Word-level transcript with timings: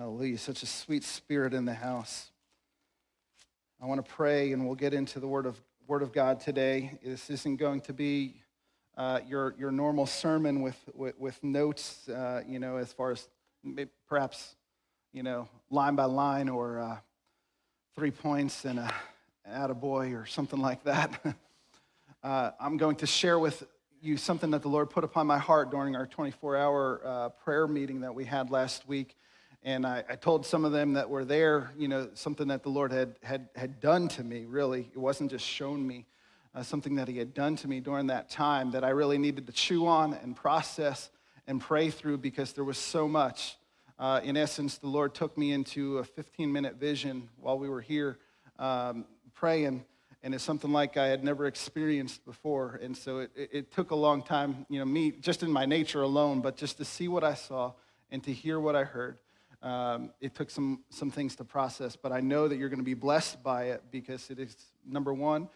Hallelujah. 0.00 0.38
Such 0.38 0.62
a 0.62 0.66
sweet 0.66 1.04
spirit 1.04 1.52
in 1.52 1.66
the 1.66 1.74
house. 1.74 2.30
I 3.82 3.84
want 3.84 4.02
to 4.02 4.10
pray, 4.10 4.52
and 4.52 4.64
we'll 4.64 4.74
get 4.74 4.94
into 4.94 5.20
the 5.20 5.28
Word 5.28 5.44
of, 5.44 5.60
Word 5.86 6.00
of 6.00 6.10
God 6.10 6.40
today. 6.40 6.98
This 7.04 7.28
isn't 7.28 7.56
going 7.56 7.82
to 7.82 7.92
be 7.92 8.36
uh, 8.96 9.20
your, 9.28 9.54
your 9.58 9.70
normal 9.70 10.06
sermon 10.06 10.62
with, 10.62 10.78
with, 10.94 11.18
with 11.18 11.44
notes, 11.44 12.08
uh, 12.08 12.40
you 12.48 12.58
know, 12.58 12.78
as 12.78 12.94
far 12.94 13.10
as 13.10 13.28
perhaps, 14.08 14.56
you 15.12 15.22
know, 15.22 15.46
line 15.68 15.96
by 15.96 16.06
line 16.06 16.48
or 16.48 16.78
uh, 16.78 16.96
three 17.94 18.10
points 18.10 18.64
and 18.64 18.78
a 18.78 18.90
attaboy 19.46 20.18
or 20.18 20.24
something 20.24 20.60
like 20.60 20.82
that. 20.84 21.20
Uh, 22.22 22.50
I'm 22.60 22.76
going 22.76 22.96
to 22.96 23.06
share 23.06 23.38
with 23.38 23.66
you 24.02 24.18
something 24.18 24.50
that 24.50 24.60
the 24.60 24.68
Lord 24.68 24.90
put 24.90 25.04
upon 25.04 25.26
my 25.26 25.38
heart 25.38 25.70
during 25.70 25.96
our 25.96 26.06
24 26.06 26.54
hour 26.54 27.00
uh, 27.02 27.28
prayer 27.30 27.66
meeting 27.66 28.02
that 28.02 28.14
we 28.14 28.26
had 28.26 28.50
last 28.50 28.86
week. 28.86 29.16
And 29.62 29.86
I, 29.86 30.02
I, 30.08 30.16
told 30.16 30.46
some 30.46 30.64
of 30.64 30.72
them 30.72 30.94
that 30.94 31.10
were 31.10 31.24
there, 31.24 31.70
you 31.76 31.86
know, 31.86 32.08
something 32.14 32.48
that 32.48 32.62
the 32.62 32.70
Lord 32.70 32.92
had, 32.92 33.16
had, 33.22 33.48
had 33.54 33.78
done 33.78 34.08
to 34.08 34.24
me, 34.24 34.46
really. 34.46 34.90
It 34.92 34.98
wasn't 34.98 35.30
just 35.30 35.44
shown 35.44 35.86
me, 35.86 36.06
uh, 36.54 36.62
something 36.62 36.94
that 36.94 37.08
He 37.08 37.18
had 37.18 37.34
done 37.34 37.56
to 37.56 37.68
me 37.68 37.80
during 37.80 38.06
that 38.06 38.30
time 38.30 38.70
that 38.70 38.84
I 38.84 38.88
really 38.90 39.18
needed 39.18 39.46
to 39.48 39.52
chew 39.52 39.86
on 39.86 40.14
and 40.14 40.34
process 40.34 41.10
and 41.46 41.60
pray 41.60 41.90
through 41.90 42.18
because 42.18 42.54
there 42.54 42.64
was 42.64 42.78
so 42.78 43.06
much. 43.06 43.56
Uh, 43.98 44.20
in 44.24 44.36
essence, 44.36 44.78
the 44.78 44.86
Lord 44.86 45.14
took 45.14 45.36
me 45.36 45.52
into 45.52 45.98
a 45.98 46.04
15 46.04 46.50
minute 46.50 46.76
vision 46.76 47.28
while 47.38 47.58
we 47.58 47.68
were 47.68 47.82
here 47.82 48.18
um, 48.58 49.04
praying 49.34 49.84
and 50.22 50.34
it's 50.34 50.44
something 50.44 50.70
like 50.70 50.96
I 50.96 51.06
had 51.06 51.24
never 51.24 51.46
experienced 51.46 52.24
before. 52.24 52.78
And 52.82 52.96
so 52.96 53.20
it, 53.20 53.30
it, 53.34 53.72
took 53.72 53.90
a 53.90 53.94
long 53.94 54.22
time, 54.22 54.66
you 54.68 54.78
know, 54.78 54.84
me 54.84 55.12
just 55.12 55.42
in 55.42 55.50
my 55.50 55.64
nature 55.64 56.02
alone, 56.02 56.40
but 56.40 56.56
just 56.56 56.76
to 56.76 56.84
see 56.84 57.08
what 57.08 57.24
I 57.24 57.34
saw 57.34 57.72
and 58.10 58.22
to 58.24 58.32
hear 58.32 58.60
what 58.60 58.76
I 58.76 58.84
heard. 58.84 59.18
Um, 59.62 60.10
it 60.20 60.34
took 60.34 60.50
some, 60.50 60.84
some 60.88 61.10
things 61.10 61.36
to 61.36 61.44
process, 61.44 61.96
but 61.96 62.12
I 62.12 62.20
know 62.20 62.48
that 62.48 62.56
you're 62.56 62.68
going 62.68 62.80
to 62.80 62.84
be 62.84 62.94
blessed 62.94 63.42
by 63.42 63.64
it 63.64 63.82
because 63.90 64.30
it 64.30 64.38
is, 64.38 64.56
number 64.86 65.12
one, 65.12 65.48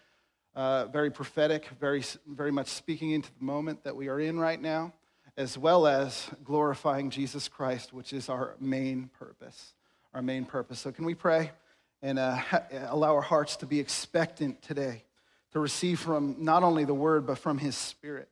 uh, 0.54 0.86
very 0.86 1.10
prophetic, 1.10 1.66
very, 1.80 2.04
very 2.26 2.52
much 2.52 2.68
speaking 2.68 3.12
into 3.12 3.30
the 3.38 3.44
moment 3.44 3.82
that 3.84 3.96
we 3.96 4.08
are 4.08 4.20
in 4.20 4.38
right 4.38 4.60
now, 4.60 4.92
as 5.36 5.56
well 5.56 5.86
as 5.86 6.30
glorifying 6.44 7.10
Jesus 7.10 7.48
Christ, 7.48 7.92
which 7.92 8.12
is 8.12 8.28
our 8.28 8.56
main 8.60 9.10
purpose. 9.18 9.74
Our 10.12 10.22
main 10.22 10.44
purpose. 10.44 10.78
So, 10.78 10.92
can 10.92 11.04
we 11.04 11.14
pray? 11.14 11.50
and 12.04 12.18
uh, 12.18 12.38
allow 12.88 13.14
our 13.14 13.22
hearts 13.22 13.56
to 13.56 13.66
be 13.66 13.80
expectant 13.80 14.60
today 14.60 15.02
to 15.52 15.58
receive 15.58 15.98
from 15.98 16.36
not 16.38 16.62
only 16.62 16.84
the 16.84 16.94
word, 16.94 17.26
but 17.26 17.38
from 17.38 17.56
his 17.58 17.74
spirit. 17.74 18.28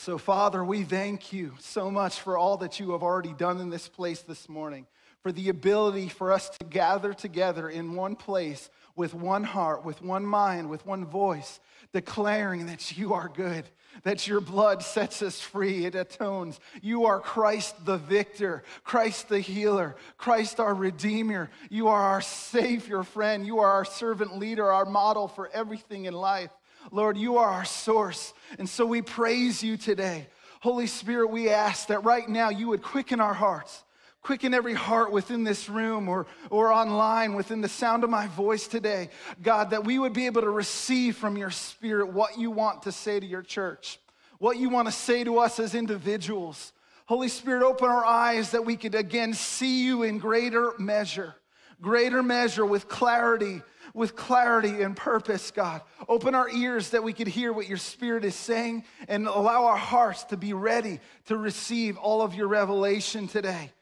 So, 0.00 0.16
Father, 0.16 0.64
we 0.64 0.82
thank 0.82 1.30
you 1.30 1.52
so 1.58 1.90
much 1.90 2.20
for 2.20 2.38
all 2.38 2.56
that 2.56 2.80
you 2.80 2.92
have 2.92 3.02
already 3.02 3.34
done 3.34 3.60
in 3.60 3.68
this 3.68 3.86
place 3.86 4.22
this 4.22 4.48
morning, 4.48 4.86
for 5.22 5.30
the 5.30 5.50
ability 5.50 6.08
for 6.08 6.32
us 6.32 6.48
to 6.48 6.64
gather 6.64 7.12
together 7.12 7.68
in 7.68 7.94
one 7.94 8.16
place 8.16 8.70
with 8.96 9.12
one 9.12 9.44
heart, 9.44 9.84
with 9.84 10.00
one 10.00 10.24
mind, 10.24 10.70
with 10.70 10.86
one 10.86 11.04
voice, 11.04 11.60
declaring 11.92 12.64
that 12.64 12.96
you 12.96 13.12
are 13.12 13.28
good, 13.28 13.66
that 14.02 14.26
your 14.26 14.40
blood 14.40 14.82
sets 14.82 15.20
us 15.20 15.38
free, 15.38 15.84
it 15.84 15.94
atones. 15.94 16.60
You 16.80 17.04
are 17.04 17.20
Christ 17.20 17.84
the 17.84 17.98
victor, 17.98 18.62
Christ 18.84 19.28
the 19.28 19.40
healer, 19.40 19.96
Christ 20.16 20.60
our 20.60 20.72
redeemer. 20.72 21.50
You 21.68 21.88
are 21.88 22.02
our 22.02 22.22
savior 22.22 23.02
friend. 23.02 23.46
You 23.46 23.58
are 23.58 23.70
our 23.70 23.84
servant 23.84 24.38
leader, 24.38 24.72
our 24.72 24.86
model 24.86 25.28
for 25.28 25.50
everything 25.52 26.06
in 26.06 26.14
life. 26.14 26.52
Lord, 26.90 27.16
you 27.16 27.38
are 27.38 27.48
our 27.48 27.64
source. 27.64 28.32
And 28.58 28.68
so 28.68 28.86
we 28.86 29.02
praise 29.02 29.62
you 29.62 29.76
today. 29.76 30.26
Holy 30.60 30.86
Spirit, 30.86 31.30
we 31.30 31.48
ask 31.48 31.88
that 31.88 32.04
right 32.04 32.28
now 32.28 32.50
you 32.50 32.68
would 32.68 32.82
quicken 32.82 33.20
our 33.20 33.34
hearts 33.34 33.84
Quicken 34.22 34.52
every 34.52 34.74
heart 34.74 35.12
within 35.12 35.44
this 35.44 35.70
room 35.70 36.06
or, 36.06 36.26
or 36.50 36.70
online 36.70 37.34
within 37.34 37.62
the 37.62 37.68
sound 37.68 38.04
of 38.04 38.10
my 38.10 38.26
voice 38.26 38.66
today, 38.66 39.08
God, 39.42 39.70
that 39.70 39.84
we 39.84 39.98
would 39.98 40.12
be 40.12 40.26
able 40.26 40.42
to 40.42 40.50
receive 40.50 41.16
from 41.16 41.38
your 41.38 41.50
spirit 41.50 42.12
what 42.12 42.38
you 42.38 42.50
want 42.50 42.82
to 42.82 42.92
say 42.92 43.18
to 43.18 43.24
your 43.24 43.42
church, 43.42 43.98
what 44.38 44.58
you 44.58 44.68
want 44.68 44.88
to 44.88 44.92
say 44.92 45.24
to 45.24 45.38
us 45.38 45.58
as 45.58 45.74
individuals. 45.74 46.74
Holy 47.06 47.28
Spirit, 47.28 47.62
open 47.62 47.88
our 47.88 48.04
eyes 48.04 48.50
that 48.50 48.64
we 48.64 48.76
could 48.76 48.94
again 48.94 49.32
see 49.32 49.84
you 49.84 50.02
in 50.02 50.18
greater 50.18 50.74
measure, 50.78 51.34
greater 51.80 52.22
measure 52.22 52.66
with 52.66 52.88
clarity, 52.88 53.62
with 53.94 54.16
clarity 54.16 54.82
and 54.82 54.96
purpose, 54.96 55.50
God. 55.50 55.82
Open 56.08 56.34
our 56.34 56.48
ears 56.48 56.90
that 56.90 57.02
we 57.02 57.12
could 57.12 57.28
hear 57.28 57.52
what 57.52 57.68
your 57.68 57.78
Spirit 57.78 58.24
is 58.24 58.34
saying 58.34 58.84
and 59.08 59.26
allow 59.26 59.66
our 59.66 59.76
hearts 59.76 60.24
to 60.24 60.36
be 60.36 60.52
ready 60.52 61.00
to 61.26 61.36
receive 61.36 61.96
all 61.96 62.22
of 62.22 62.34
your 62.34 62.48
revelation 62.48 63.28
today. 63.28 63.72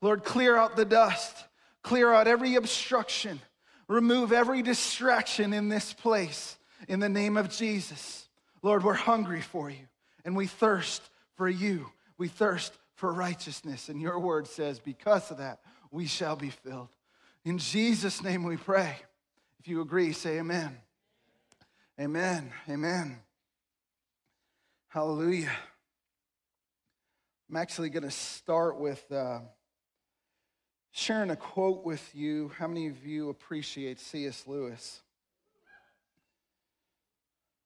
Lord, 0.00 0.24
clear 0.24 0.56
out 0.56 0.76
the 0.76 0.84
dust, 0.84 1.44
clear 1.82 2.12
out 2.12 2.28
every 2.28 2.54
obstruction, 2.54 3.40
remove 3.88 4.32
every 4.32 4.62
distraction 4.62 5.52
in 5.52 5.68
this 5.68 5.92
place 5.92 6.56
in 6.88 7.00
the 7.00 7.08
name 7.08 7.36
of 7.36 7.50
Jesus. 7.50 8.28
Lord, 8.62 8.84
we're 8.84 8.94
hungry 8.94 9.40
for 9.40 9.70
you 9.70 9.86
and 10.24 10.36
we 10.36 10.46
thirst 10.46 11.02
for 11.34 11.48
you. 11.48 11.86
We 12.16 12.28
thirst 12.28 12.76
for 12.94 13.12
righteousness. 13.12 13.88
And 13.88 14.00
your 14.00 14.18
word 14.18 14.46
says, 14.46 14.80
because 14.80 15.30
of 15.30 15.38
that, 15.38 15.60
we 15.90 16.06
shall 16.06 16.36
be 16.36 16.50
filled. 16.50 16.88
In 17.44 17.58
Jesus' 17.58 18.22
name 18.22 18.42
we 18.42 18.56
pray. 18.56 18.96
If 19.60 19.68
you 19.68 19.80
agree, 19.80 20.12
say 20.12 20.38
amen. 20.38 20.76
Amen. 22.00 22.52
Amen. 22.68 23.18
Hallelujah. 24.88 25.52
I'm 27.50 27.56
actually 27.56 27.90
going 27.90 28.04
to 28.04 28.10
start 28.10 28.78
with. 28.78 29.04
Uh, 29.10 29.40
sharing 30.98 31.30
a 31.30 31.36
quote 31.36 31.84
with 31.84 32.14
you. 32.14 32.50
How 32.58 32.66
many 32.66 32.88
of 32.88 33.06
you 33.06 33.28
appreciate 33.28 34.00
C.S. 34.00 34.44
Lewis? 34.46 35.00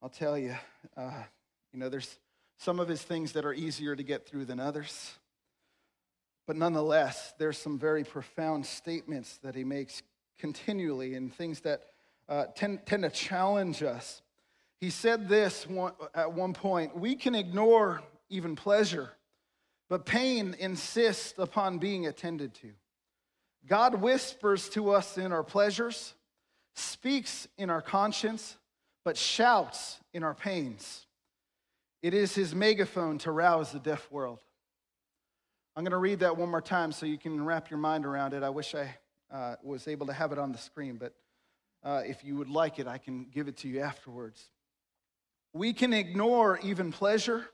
I'll 0.02 0.10
tell 0.10 0.36
you, 0.36 0.54
uh, 0.96 1.22
you 1.72 1.78
know, 1.78 1.88
there's 1.88 2.18
some 2.58 2.78
of 2.78 2.88
his 2.88 3.02
things 3.02 3.32
that 3.32 3.46
are 3.46 3.54
easier 3.54 3.96
to 3.96 4.02
get 4.02 4.26
through 4.26 4.44
than 4.44 4.60
others. 4.60 5.12
But 6.46 6.56
nonetheless, 6.56 7.32
there's 7.38 7.56
some 7.56 7.78
very 7.78 8.04
profound 8.04 8.66
statements 8.66 9.38
that 9.38 9.54
he 9.54 9.64
makes 9.64 10.02
continually 10.42 11.14
and 11.14 11.32
things 11.32 11.60
that 11.60 11.82
uh, 12.28 12.46
tend, 12.56 12.84
tend 12.84 13.04
to 13.04 13.10
challenge 13.10 13.80
us. 13.80 14.22
He 14.80 14.90
said 14.90 15.28
this 15.28 15.68
one, 15.68 15.92
at 16.16 16.32
one 16.32 16.52
point 16.52 16.96
We 16.96 17.14
can 17.14 17.36
ignore 17.36 18.02
even 18.28 18.56
pleasure, 18.56 19.10
but 19.88 20.04
pain 20.04 20.56
insists 20.58 21.38
upon 21.38 21.78
being 21.78 22.08
attended 22.08 22.54
to. 22.54 22.70
God 23.68 23.94
whispers 23.94 24.68
to 24.70 24.90
us 24.90 25.16
in 25.16 25.30
our 25.30 25.44
pleasures, 25.44 26.14
speaks 26.74 27.46
in 27.56 27.70
our 27.70 27.80
conscience, 27.80 28.56
but 29.04 29.16
shouts 29.16 30.00
in 30.12 30.24
our 30.24 30.34
pains. 30.34 31.06
It 32.02 32.14
is 32.14 32.34
his 32.34 32.52
megaphone 32.52 33.18
to 33.18 33.30
rouse 33.30 33.70
the 33.70 33.78
deaf 33.78 34.10
world. 34.10 34.40
I'm 35.76 35.84
going 35.84 35.92
to 35.92 35.98
read 35.98 36.18
that 36.18 36.36
one 36.36 36.48
more 36.48 36.60
time 36.60 36.90
so 36.90 37.06
you 37.06 37.16
can 37.16 37.44
wrap 37.44 37.70
your 37.70 37.78
mind 37.78 38.04
around 38.04 38.34
it. 38.34 38.42
I 38.42 38.50
wish 38.50 38.74
I 38.74 38.96
uh, 39.32 39.56
was 39.62 39.88
able 39.88 40.06
to 40.06 40.12
have 40.12 40.32
it 40.32 40.38
on 40.38 40.52
the 40.52 40.58
screen, 40.58 40.96
but 40.96 41.14
uh, 41.82 42.02
if 42.04 42.22
you 42.24 42.36
would 42.36 42.50
like 42.50 42.78
it, 42.78 42.86
I 42.86 42.98
can 42.98 43.26
give 43.32 43.48
it 43.48 43.56
to 43.58 43.68
you 43.68 43.80
afterwards. 43.80 44.50
We 45.52 45.72
can 45.72 45.92
ignore 45.92 46.58
even 46.62 46.92
pleasure, 46.92 47.46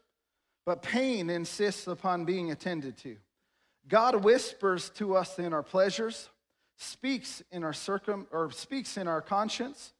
but 0.67 0.83
pain 0.83 1.31
insists 1.31 1.87
upon 1.87 2.25
being 2.25 2.51
attended 2.51 2.97
to. 2.99 3.17
God 3.89 4.23
whispers 4.23 4.91
to 4.91 5.17
us 5.17 5.39
in 5.39 5.53
our 5.53 5.63
pleasures, 5.63 6.29
speaks 6.77 7.43
in 7.51 7.65
our 7.65 7.73
circum 7.73 8.27
or 8.31 8.51
speaks 8.51 8.97
in 8.97 9.09
our 9.09 9.23
conscience, 9.23 9.95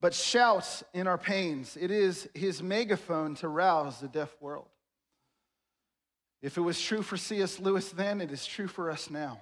but 0.00 0.14
shouts 0.14 0.82
in 0.94 1.06
our 1.06 1.18
pains. 1.18 1.76
It 1.78 1.90
is 1.90 2.28
his 2.34 2.62
megaphone 2.62 3.34
to 3.36 3.48
rouse 3.48 4.00
the 4.00 4.08
deaf 4.08 4.34
world. 4.40 4.68
If 6.40 6.56
it 6.56 6.60
was 6.60 6.80
true 6.80 7.02
for 7.02 7.16
C.S. 7.16 7.58
Lewis 7.58 7.90
then, 7.90 8.20
it 8.20 8.30
is 8.30 8.46
true 8.46 8.68
for 8.68 8.90
us 8.90 9.10
now. 9.10 9.40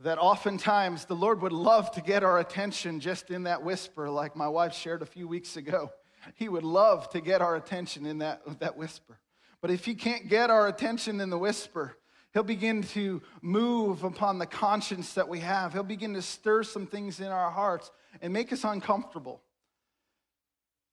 That 0.00 0.18
oftentimes 0.18 1.06
the 1.06 1.14
Lord 1.14 1.40
would 1.42 1.52
love 1.52 1.90
to 1.92 2.00
get 2.00 2.22
our 2.22 2.38
attention 2.38 3.00
just 3.00 3.30
in 3.30 3.44
that 3.44 3.62
whisper, 3.62 4.10
like 4.10 4.36
my 4.36 4.48
wife 4.48 4.74
shared 4.74 5.02
a 5.02 5.06
few 5.06 5.26
weeks 5.26 5.56
ago. 5.56 5.90
He 6.34 6.48
would 6.48 6.64
love 6.64 7.08
to 7.10 7.20
get 7.20 7.40
our 7.40 7.56
attention 7.56 8.04
in 8.04 8.18
that, 8.18 8.42
that 8.60 8.76
whisper. 8.76 9.18
But 9.60 9.70
if 9.70 9.84
he 9.84 9.94
can't 9.94 10.28
get 10.28 10.50
our 10.50 10.68
attention 10.68 11.20
in 11.20 11.30
the 11.30 11.38
whisper, 11.38 11.96
He'll 12.36 12.42
begin 12.42 12.82
to 12.82 13.22
move 13.40 14.04
upon 14.04 14.38
the 14.38 14.44
conscience 14.44 15.14
that 15.14 15.26
we 15.26 15.40
have. 15.40 15.72
He'll 15.72 15.82
begin 15.82 16.12
to 16.12 16.20
stir 16.20 16.64
some 16.64 16.86
things 16.86 17.18
in 17.18 17.28
our 17.28 17.50
hearts 17.50 17.90
and 18.20 18.30
make 18.30 18.52
us 18.52 18.62
uncomfortable. 18.62 19.40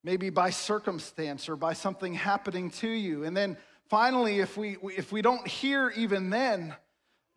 Maybe 0.06 0.30
by 0.30 0.52
circumstance 0.52 1.50
or 1.50 1.58
by 1.58 1.74
something 1.74 2.14
happening 2.14 2.70
to 2.70 2.88
you. 2.88 3.26
And 3.26 3.36
then 3.36 3.58
finally, 3.90 4.40
if 4.40 4.56
we, 4.56 4.78
if 4.96 5.12
we 5.12 5.22
don't 5.22 5.46
hear 5.46 5.92
even 5.98 6.30
then, 6.30 6.78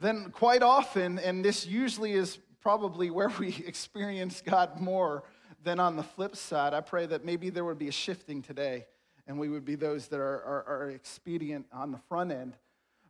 then 0.01 0.31
quite 0.31 0.63
often, 0.63 1.19
and 1.19 1.45
this 1.45 1.67
usually 1.67 2.13
is 2.13 2.39
probably 2.61 3.11
where 3.11 3.33
we 3.39 3.49
experience 3.67 4.43
God 4.45 4.81
more 4.81 5.25
than 5.63 5.81
on 5.81 5.97
the 5.97 6.03
flip 6.03 6.37
side, 6.37 6.75
I 6.75 6.81
pray 6.81 7.07
that 7.07 7.25
maybe 7.25 7.51
there 7.51 7.65
would 7.65 7.79
be 7.79 7.89
a 7.89 7.93
shifting 7.93 8.43
today 8.43 8.87
and 9.27 9.39
we 9.39 9.49
would 9.49 9.65
be 9.65 9.75
those 9.75 10.07
that 10.09 10.21
are, 10.21 10.43
are, 10.43 10.65
are 10.69 10.91
expedient 10.91 11.67
on 11.73 11.91
the 11.91 11.99
front 12.09 12.31
end. 12.31 12.55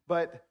But 0.08 0.44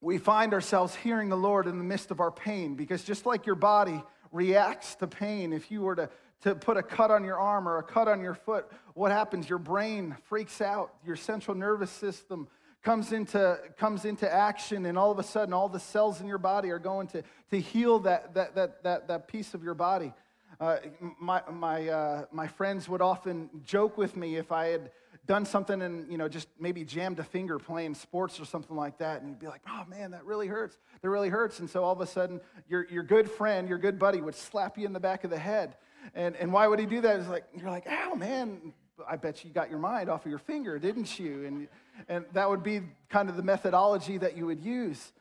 we 0.00 0.18
find 0.18 0.52
ourselves 0.52 0.94
hearing 0.96 1.28
the 1.28 1.36
Lord 1.36 1.66
in 1.66 1.78
the 1.78 1.84
midst 1.84 2.10
of 2.10 2.18
our 2.20 2.32
pain 2.32 2.74
because 2.74 3.04
just 3.04 3.24
like 3.24 3.46
your 3.46 3.54
body 3.54 4.02
reacts 4.32 4.96
to 4.96 5.06
pain, 5.06 5.52
if 5.52 5.70
you 5.70 5.82
were 5.82 5.94
to, 5.94 6.10
to 6.42 6.56
put 6.56 6.76
a 6.76 6.82
cut 6.82 7.12
on 7.12 7.22
your 7.22 7.38
arm 7.38 7.68
or 7.68 7.78
a 7.78 7.82
cut 7.82 8.08
on 8.08 8.20
your 8.20 8.34
foot, 8.34 8.66
what 8.94 9.12
happens? 9.12 9.48
Your 9.48 9.58
brain 9.60 10.16
freaks 10.24 10.60
out, 10.60 10.94
your 11.04 11.14
central 11.14 11.56
nervous 11.56 11.90
system 11.90 12.48
comes 12.82 13.12
into, 13.12 13.58
comes 13.78 14.04
into 14.04 14.32
action, 14.32 14.86
and 14.86 14.98
all 14.98 15.10
of 15.10 15.18
a 15.18 15.22
sudden, 15.22 15.54
all 15.54 15.68
the 15.68 15.80
cells 15.80 16.20
in 16.20 16.26
your 16.26 16.38
body 16.38 16.70
are 16.70 16.78
going 16.78 17.06
to, 17.08 17.22
to 17.50 17.60
heal 17.60 18.00
that, 18.00 18.34
that, 18.34 18.54
that, 18.54 18.82
that, 18.82 19.08
that 19.08 19.28
piece 19.28 19.54
of 19.54 19.62
your 19.62 19.74
body. 19.74 20.12
Uh, 20.60 20.78
my, 21.18 21.42
my, 21.50 21.88
uh, 21.88 22.24
my 22.32 22.46
friends 22.46 22.88
would 22.88 23.00
often 23.00 23.48
joke 23.64 23.96
with 23.96 24.16
me 24.16 24.36
if 24.36 24.52
I 24.52 24.66
had 24.66 24.90
done 25.26 25.44
something 25.44 25.80
and, 25.82 26.10
you 26.10 26.18
know, 26.18 26.28
just 26.28 26.48
maybe 26.58 26.84
jammed 26.84 27.20
a 27.20 27.24
finger 27.24 27.58
playing 27.58 27.94
sports 27.94 28.40
or 28.40 28.44
something 28.44 28.76
like 28.76 28.98
that, 28.98 29.20
and 29.20 29.30
you'd 29.30 29.38
be 29.38 29.46
like, 29.46 29.62
oh 29.68 29.84
man, 29.88 30.10
that 30.10 30.24
really 30.24 30.48
hurts. 30.48 30.76
That 31.00 31.08
really 31.08 31.28
hurts. 31.28 31.60
And 31.60 31.70
so 31.70 31.84
all 31.84 31.92
of 31.92 32.00
a 32.00 32.06
sudden, 32.06 32.40
your, 32.68 32.86
your 32.90 33.04
good 33.04 33.30
friend, 33.30 33.68
your 33.68 33.78
good 33.78 33.98
buddy 33.98 34.20
would 34.20 34.34
slap 34.34 34.76
you 34.76 34.86
in 34.86 34.92
the 34.92 35.00
back 35.00 35.22
of 35.22 35.30
the 35.30 35.38
head. 35.38 35.76
And, 36.14 36.34
and 36.36 36.52
why 36.52 36.66
would 36.66 36.80
he 36.80 36.86
do 36.86 37.00
that? 37.02 37.20
It's 37.20 37.28
like, 37.28 37.44
you're 37.56 37.70
like, 37.70 37.86
ow, 37.86 38.14
man, 38.14 38.72
I 39.08 39.16
bet 39.16 39.44
you 39.44 39.50
got 39.50 39.70
your 39.70 39.78
mind 39.78 40.08
off 40.08 40.24
of 40.24 40.30
your 40.30 40.38
finger, 40.38 40.78
didn't 40.78 41.18
you? 41.18 41.46
And, 41.46 41.68
and 42.08 42.24
that 42.32 42.48
would 42.48 42.62
be 42.62 42.82
kind 43.08 43.28
of 43.28 43.36
the 43.36 43.42
methodology 43.42 44.18
that 44.18 44.36
you 44.36 44.46
would 44.46 44.62
use. 44.62 45.12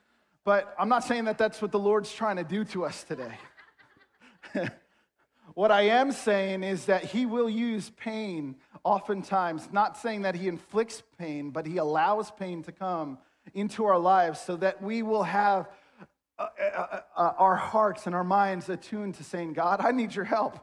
But 0.44 0.74
I'm 0.80 0.90
not 0.90 1.04
saying 1.04 1.26
that 1.26 1.38
that's 1.38 1.62
what 1.62 1.72
the 1.72 1.80
Lord's 1.80 2.12
trying 2.12 2.38
to 2.38 2.44
do 2.44 2.64
to 2.66 2.86
us 2.86 3.04
today. 3.04 3.38
what 5.54 5.72
I 5.72 5.84
am 5.84 6.12
saying 6.12 6.64
is 6.64 6.86
that 6.86 7.06
He 7.06 7.26
will 7.26 7.50
use 7.50 7.92
pain 7.92 8.56
oftentimes, 8.84 9.70
not 9.72 9.98
saying 9.98 10.24
that 10.24 10.36
He 10.36 10.48
inflicts 10.48 11.04
pain, 11.18 11.52
but 11.52 11.66
He 11.66 11.78
allows 11.78 12.32
pain 12.32 12.64
to 12.64 12.72
come 12.72 13.20
into 13.54 13.86
our 13.86 14.00
lives 14.00 14.40
so 14.40 14.56
that 14.58 14.82
we 14.82 15.04
will 15.04 15.24
have 15.24 15.68
uh, 16.40 16.48
uh, 16.60 17.00
uh, 17.16 17.34
our 17.38 17.56
hearts 17.56 18.08
and 18.08 18.16
our 18.16 18.24
minds 18.24 18.68
attuned 18.70 19.16
to 19.16 19.24
saying, 19.24 19.54
God, 19.54 19.80
I 19.80 19.92
need 19.92 20.16
your 20.16 20.26
help. 20.26 20.58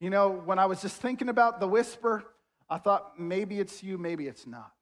You 0.00 0.10
know, 0.10 0.30
when 0.30 0.58
I 0.58 0.66
was 0.66 0.80
just 0.80 0.96
thinking 1.02 1.28
about 1.28 1.60
the 1.60 1.68
whisper, 1.68 2.24
I 2.70 2.78
thought 2.78 3.18
maybe 3.18 3.60
it's 3.60 3.82
you, 3.82 3.98
maybe 3.98 4.26
it's 4.26 4.46
not. 4.46 4.72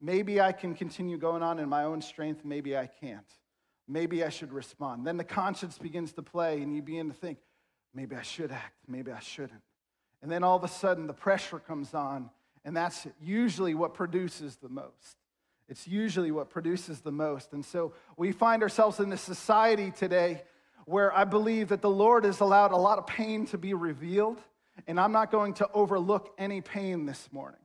Maybe 0.00 0.40
I 0.40 0.52
can 0.52 0.74
continue 0.74 1.18
going 1.18 1.42
on 1.42 1.58
in 1.58 1.68
my 1.68 1.84
own 1.84 2.00
strength, 2.00 2.44
maybe 2.44 2.76
I 2.76 2.86
can't. 2.86 3.26
Maybe 3.86 4.24
I 4.24 4.28
should 4.28 4.52
respond. 4.52 5.06
Then 5.06 5.16
the 5.16 5.24
conscience 5.24 5.76
begins 5.76 6.12
to 6.12 6.22
play, 6.22 6.62
and 6.62 6.74
you 6.74 6.80
begin 6.80 7.08
to 7.08 7.14
think, 7.14 7.38
maybe 7.92 8.14
I 8.16 8.22
should 8.22 8.52
act, 8.52 8.76
maybe 8.86 9.10
I 9.10 9.18
shouldn't. 9.18 9.62
And 10.22 10.30
then 10.30 10.44
all 10.44 10.56
of 10.56 10.64
a 10.64 10.68
sudden, 10.68 11.06
the 11.06 11.12
pressure 11.12 11.58
comes 11.58 11.92
on, 11.92 12.30
and 12.64 12.76
that's 12.76 13.06
usually 13.20 13.74
what 13.74 13.94
produces 13.94 14.56
the 14.56 14.68
most. 14.68 15.16
It's 15.68 15.86
usually 15.86 16.30
what 16.30 16.50
produces 16.50 17.00
the 17.00 17.12
most. 17.12 17.52
And 17.52 17.64
so 17.64 17.92
we 18.16 18.32
find 18.32 18.62
ourselves 18.62 19.00
in 19.00 19.12
a 19.12 19.16
society 19.16 19.90
today 19.90 20.42
where 20.84 21.16
I 21.16 21.24
believe 21.24 21.68
that 21.68 21.80
the 21.80 21.90
Lord 21.90 22.24
has 22.24 22.40
allowed 22.40 22.72
a 22.72 22.76
lot 22.76 22.98
of 22.98 23.06
pain 23.06 23.46
to 23.46 23.58
be 23.58 23.74
revealed, 23.74 24.40
and 24.86 24.98
I'm 24.98 25.12
not 25.12 25.30
going 25.30 25.54
to 25.54 25.68
overlook 25.72 26.34
any 26.38 26.60
pain 26.60 27.06
this 27.06 27.28
morning. 27.32 27.60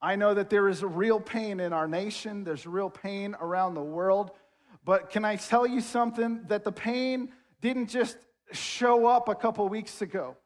I 0.00 0.16
know 0.16 0.34
that 0.34 0.50
there 0.50 0.68
is 0.68 0.82
a 0.82 0.86
real 0.86 1.20
pain 1.20 1.60
in 1.60 1.72
our 1.72 1.88
nation, 1.88 2.44
there's 2.44 2.66
real 2.66 2.90
pain 2.90 3.34
around 3.40 3.74
the 3.74 3.82
world. 3.82 4.32
But 4.84 5.10
can 5.10 5.24
I 5.24 5.36
tell 5.36 5.66
you 5.66 5.80
something? 5.80 6.42
That 6.46 6.62
the 6.62 6.72
pain 6.72 7.32
didn't 7.60 7.88
just 7.88 8.16
show 8.52 9.06
up 9.06 9.28
a 9.28 9.34
couple 9.34 9.68
weeks 9.68 10.00
ago. 10.02 10.36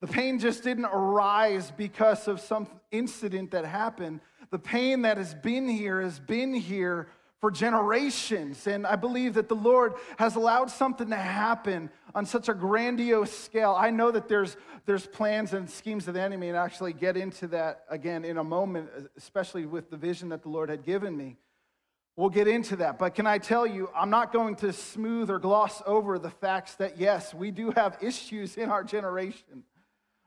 The 0.00 0.08
pain 0.08 0.38
just 0.38 0.64
didn't 0.64 0.86
arise 0.86 1.70
because 1.70 2.26
of 2.26 2.40
some 2.40 2.66
incident 2.90 3.52
that 3.52 3.64
happened. 3.64 4.20
The 4.50 4.58
pain 4.58 5.02
that 5.02 5.18
has 5.18 5.34
been 5.34 5.68
here 5.68 6.02
has 6.02 6.18
been 6.18 6.52
here 6.52 7.08
for 7.44 7.50
generations. 7.50 8.66
And 8.66 8.86
I 8.86 8.96
believe 8.96 9.34
that 9.34 9.50
the 9.50 9.54
Lord 9.54 9.92
has 10.16 10.34
allowed 10.34 10.70
something 10.70 11.10
to 11.10 11.16
happen 11.16 11.90
on 12.14 12.24
such 12.24 12.48
a 12.48 12.54
grandiose 12.54 13.38
scale. 13.38 13.76
I 13.78 13.90
know 13.90 14.10
that 14.10 14.28
there's, 14.28 14.56
there's 14.86 15.06
plans 15.06 15.52
and 15.52 15.68
schemes 15.68 16.08
of 16.08 16.14
the 16.14 16.22
enemy, 16.22 16.48
and 16.48 16.56
actually 16.56 16.94
get 16.94 17.18
into 17.18 17.46
that 17.48 17.84
again 17.90 18.24
in 18.24 18.38
a 18.38 18.44
moment, 18.44 18.88
especially 19.18 19.66
with 19.66 19.90
the 19.90 19.98
vision 19.98 20.30
that 20.30 20.42
the 20.42 20.48
Lord 20.48 20.70
had 20.70 20.86
given 20.86 21.14
me. 21.14 21.36
We'll 22.16 22.30
get 22.30 22.48
into 22.48 22.76
that. 22.76 22.98
But 22.98 23.14
can 23.14 23.26
I 23.26 23.36
tell 23.36 23.66
you, 23.66 23.90
I'm 23.94 24.08
not 24.08 24.32
going 24.32 24.54
to 24.56 24.72
smooth 24.72 25.28
or 25.28 25.38
gloss 25.38 25.82
over 25.84 26.18
the 26.18 26.30
facts 26.30 26.76
that, 26.76 26.98
yes, 26.98 27.34
we 27.34 27.50
do 27.50 27.72
have 27.72 27.98
issues 28.00 28.56
in 28.56 28.70
our 28.70 28.82
generation. 28.82 29.64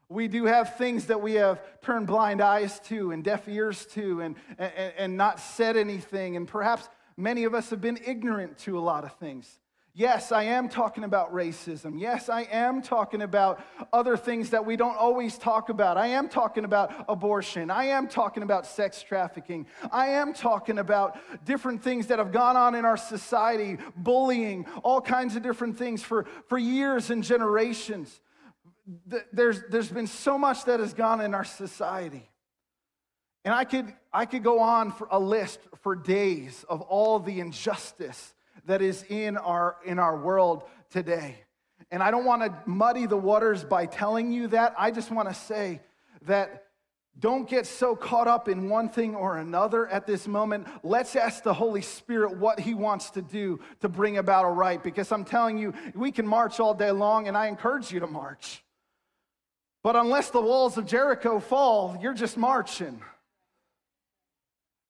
We 0.08 0.28
do 0.28 0.46
have 0.46 0.78
things 0.78 1.08
that 1.08 1.20
we 1.20 1.34
have 1.34 1.60
turned 1.82 2.06
blind 2.06 2.42
eyes 2.42 2.80
to 2.82 3.12
and 3.12 3.24
deaf 3.24 3.48
ears 3.50 3.88
to 3.88 4.22
and, 4.22 4.36
and, 4.60 4.94
and 4.98 5.18
not 5.18 5.40
said 5.40 5.76
anything. 5.76 6.38
And 6.38 6.48
perhaps 6.48 6.88
Many 7.18 7.46
of 7.46 7.56
us 7.56 7.72
have 7.72 7.82
been 7.82 8.00
ignorant 8.06 8.60
to 8.60 8.78
a 8.78 8.82
lot 8.82 9.04
of 9.04 9.14
things. 9.18 9.60
Yes, 9.98 10.32
I 10.32 10.44
am 10.44 10.70
talking 10.70 11.04
about 11.04 11.34
racism. 11.34 12.00
Yes, 12.00 12.30
I 12.30 12.44
am 12.44 12.84
talking 12.84 13.24
about 13.24 13.66
other 13.92 14.16
things 14.16 14.52
that 14.52 14.64
we 14.64 14.76
don't 14.76 14.96
always 14.96 15.40
talk 15.40 15.70
about. 15.70 15.98
I 15.98 16.06
am 16.10 16.30
talking 16.30 16.66
about 16.66 17.06
abortion. 17.10 17.72
I 17.72 17.86
am 17.86 18.08
talking 18.08 18.44
about 18.44 18.68
sex 18.68 19.02
trafficking. 19.02 19.66
I 19.92 20.10
am 20.10 20.36
talking 20.36 20.78
about 20.78 21.18
different 21.46 21.84
things 21.84 22.06
that 22.08 22.20
have 22.20 22.32
gone 22.32 22.56
on 22.56 22.76
in 22.76 22.86
our 22.86 22.96
society, 22.96 23.80
bullying, 23.96 24.68
all 24.84 25.02
kinds 25.02 25.36
of 25.36 25.42
different 25.42 25.80
things 25.80 26.04
for, 26.04 26.28
for 26.48 26.60
years 26.60 27.10
and 27.10 27.24
generations. 27.24 28.22
There's, 29.34 29.64
there's 29.72 29.90
been 29.90 30.06
so 30.06 30.38
much 30.38 30.66
that 30.66 30.80
has 30.80 30.94
gone 30.94 31.22
in 31.22 31.34
our 31.34 31.44
society. 31.44 32.30
And 33.48 33.56
I 33.56 33.64
could, 33.64 33.94
I 34.12 34.26
could 34.26 34.44
go 34.44 34.60
on 34.60 34.92
for 34.92 35.08
a 35.10 35.18
list 35.18 35.62
for 35.82 35.96
days 35.96 36.66
of 36.68 36.82
all 36.82 37.18
the 37.18 37.40
injustice 37.40 38.34
that 38.66 38.82
is 38.82 39.06
in 39.08 39.38
our, 39.38 39.78
in 39.86 40.00
our 40.00 40.18
world 40.18 40.64
today. 40.90 41.38
And 41.90 42.04
I 42.04 42.12
don't 42.12 42.26
want 42.26 42.42
to 42.42 42.54
muddy 42.70 43.06
the 43.06 43.16
waters 43.16 43.64
by 43.64 43.86
telling 43.86 44.34
you 44.34 44.50
that. 44.50 44.76
I 44.78 44.92
just 44.92 45.12
want 45.12 45.30
to 45.30 45.34
say 45.34 45.80
that 46.24 46.66
don't 47.18 47.50
get 47.50 47.66
so 47.66 47.96
caught 47.96 48.28
up 48.28 48.50
in 48.50 48.68
one 48.68 48.90
thing 48.90 49.16
or 49.16 49.38
another 49.38 49.88
at 49.88 50.06
this 50.06 50.28
moment. 50.28 50.68
Let's 50.84 51.16
ask 51.16 51.42
the 51.42 51.54
Holy 51.54 51.82
Spirit 51.82 52.36
what 52.36 52.60
He 52.60 52.74
wants 52.74 53.12
to 53.12 53.22
do 53.22 53.62
to 53.80 53.88
bring 53.88 54.18
about 54.18 54.44
a 54.44 54.50
right. 54.50 54.84
Because 54.84 55.10
I'm 55.10 55.24
telling 55.24 55.58
you, 55.58 55.74
we 55.96 56.12
can 56.12 56.28
march 56.28 56.60
all 56.60 56.74
day 56.74 56.92
long, 56.92 57.30
and 57.30 57.38
I 57.38 57.48
encourage 57.48 57.94
you 57.94 58.02
to 58.02 58.08
march. 58.08 58.62
But 59.84 59.96
unless 59.96 60.32
the 60.32 60.42
walls 60.42 60.78
of 60.78 60.86
Jericho 60.86 61.40
fall, 61.40 61.98
you're 62.02 62.14
just 62.14 62.36
marching. 62.36 63.02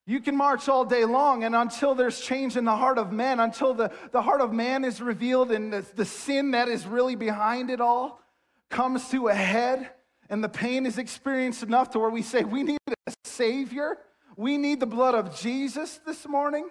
You 0.10 0.22
can 0.22 0.38
march 0.38 0.70
all 0.70 0.86
day 0.86 1.04
long, 1.04 1.44
and 1.44 1.54
until 1.54 1.94
there's 1.94 2.22
change 2.22 2.56
in 2.56 2.64
the 2.64 2.78
heart 2.78 2.98
of 2.98 3.12
man, 3.12 3.42
until 3.42 3.74
the, 3.74 3.92
the 4.14 4.22
heart 4.22 4.40
of 4.40 4.54
man 4.54 4.86
is 4.86 5.02
revealed 5.02 5.52
and 5.52 5.72
the, 5.72 5.86
the 5.96 6.06
sin 6.06 6.52
that 6.52 6.70
is 6.70 6.88
really 6.88 7.16
behind 7.16 7.70
it 7.70 7.82
all 7.82 8.22
comes 8.70 9.10
to 9.10 9.28
a 9.28 9.34
head, 9.34 9.90
and 10.30 10.42
the 10.42 10.48
pain 10.48 10.86
is 10.86 10.98
experienced 10.98 11.62
enough 11.62 11.90
to 11.90 12.00
where 12.00 12.10
we 12.10 12.22
say, 12.22 12.46
We 12.46 12.64
need 12.64 12.78
a 13.06 13.14
Savior. 13.26 13.98
We 14.38 14.58
need 14.58 14.80
the 14.80 14.86
blood 14.86 15.14
of 15.14 15.38
Jesus 15.38 16.00
this 16.06 16.26
morning. 16.26 16.70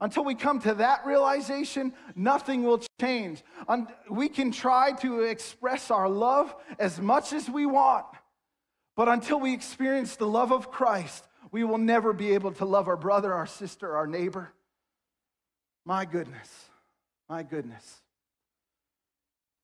Until 0.00 0.24
we 0.24 0.34
come 0.34 0.58
to 0.60 0.74
that 0.74 1.04
realization, 1.04 1.92
nothing 2.16 2.62
will 2.64 2.82
change. 3.00 3.42
We 4.10 4.30
can 4.30 4.50
try 4.50 4.92
to 5.00 5.20
express 5.20 5.90
our 5.90 6.08
love 6.08 6.54
as 6.78 6.98
much 7.00 7.34
as 7.34 7.50
we 7.50 7.66
want, 7.66 8.06
but 8.96 9.08
until 9.08 9.40
we 9.40 9.52
experience 9.52 10.16
the 10.16 10.26
love 10.26 10.52
of 10.52 10.70
Christ, 10.70 11.28
we 11.52 11.62
will 11.62 11.78
never 11.78 12.12
be 12.12 12.32
able 12.32 12.52
to 12.52 12.64
love 12.64 12.88
our 12.88 12.96
brother, 12.96 13.32
our 13.32 13.46
sister, 13.46 13.94
our 13.94 14.06
neighbor. 14.06 14.52
My 15.84 16.04
goodness, 16.04 16.48
my 17.28 17.42
goodness. 17.42 18.00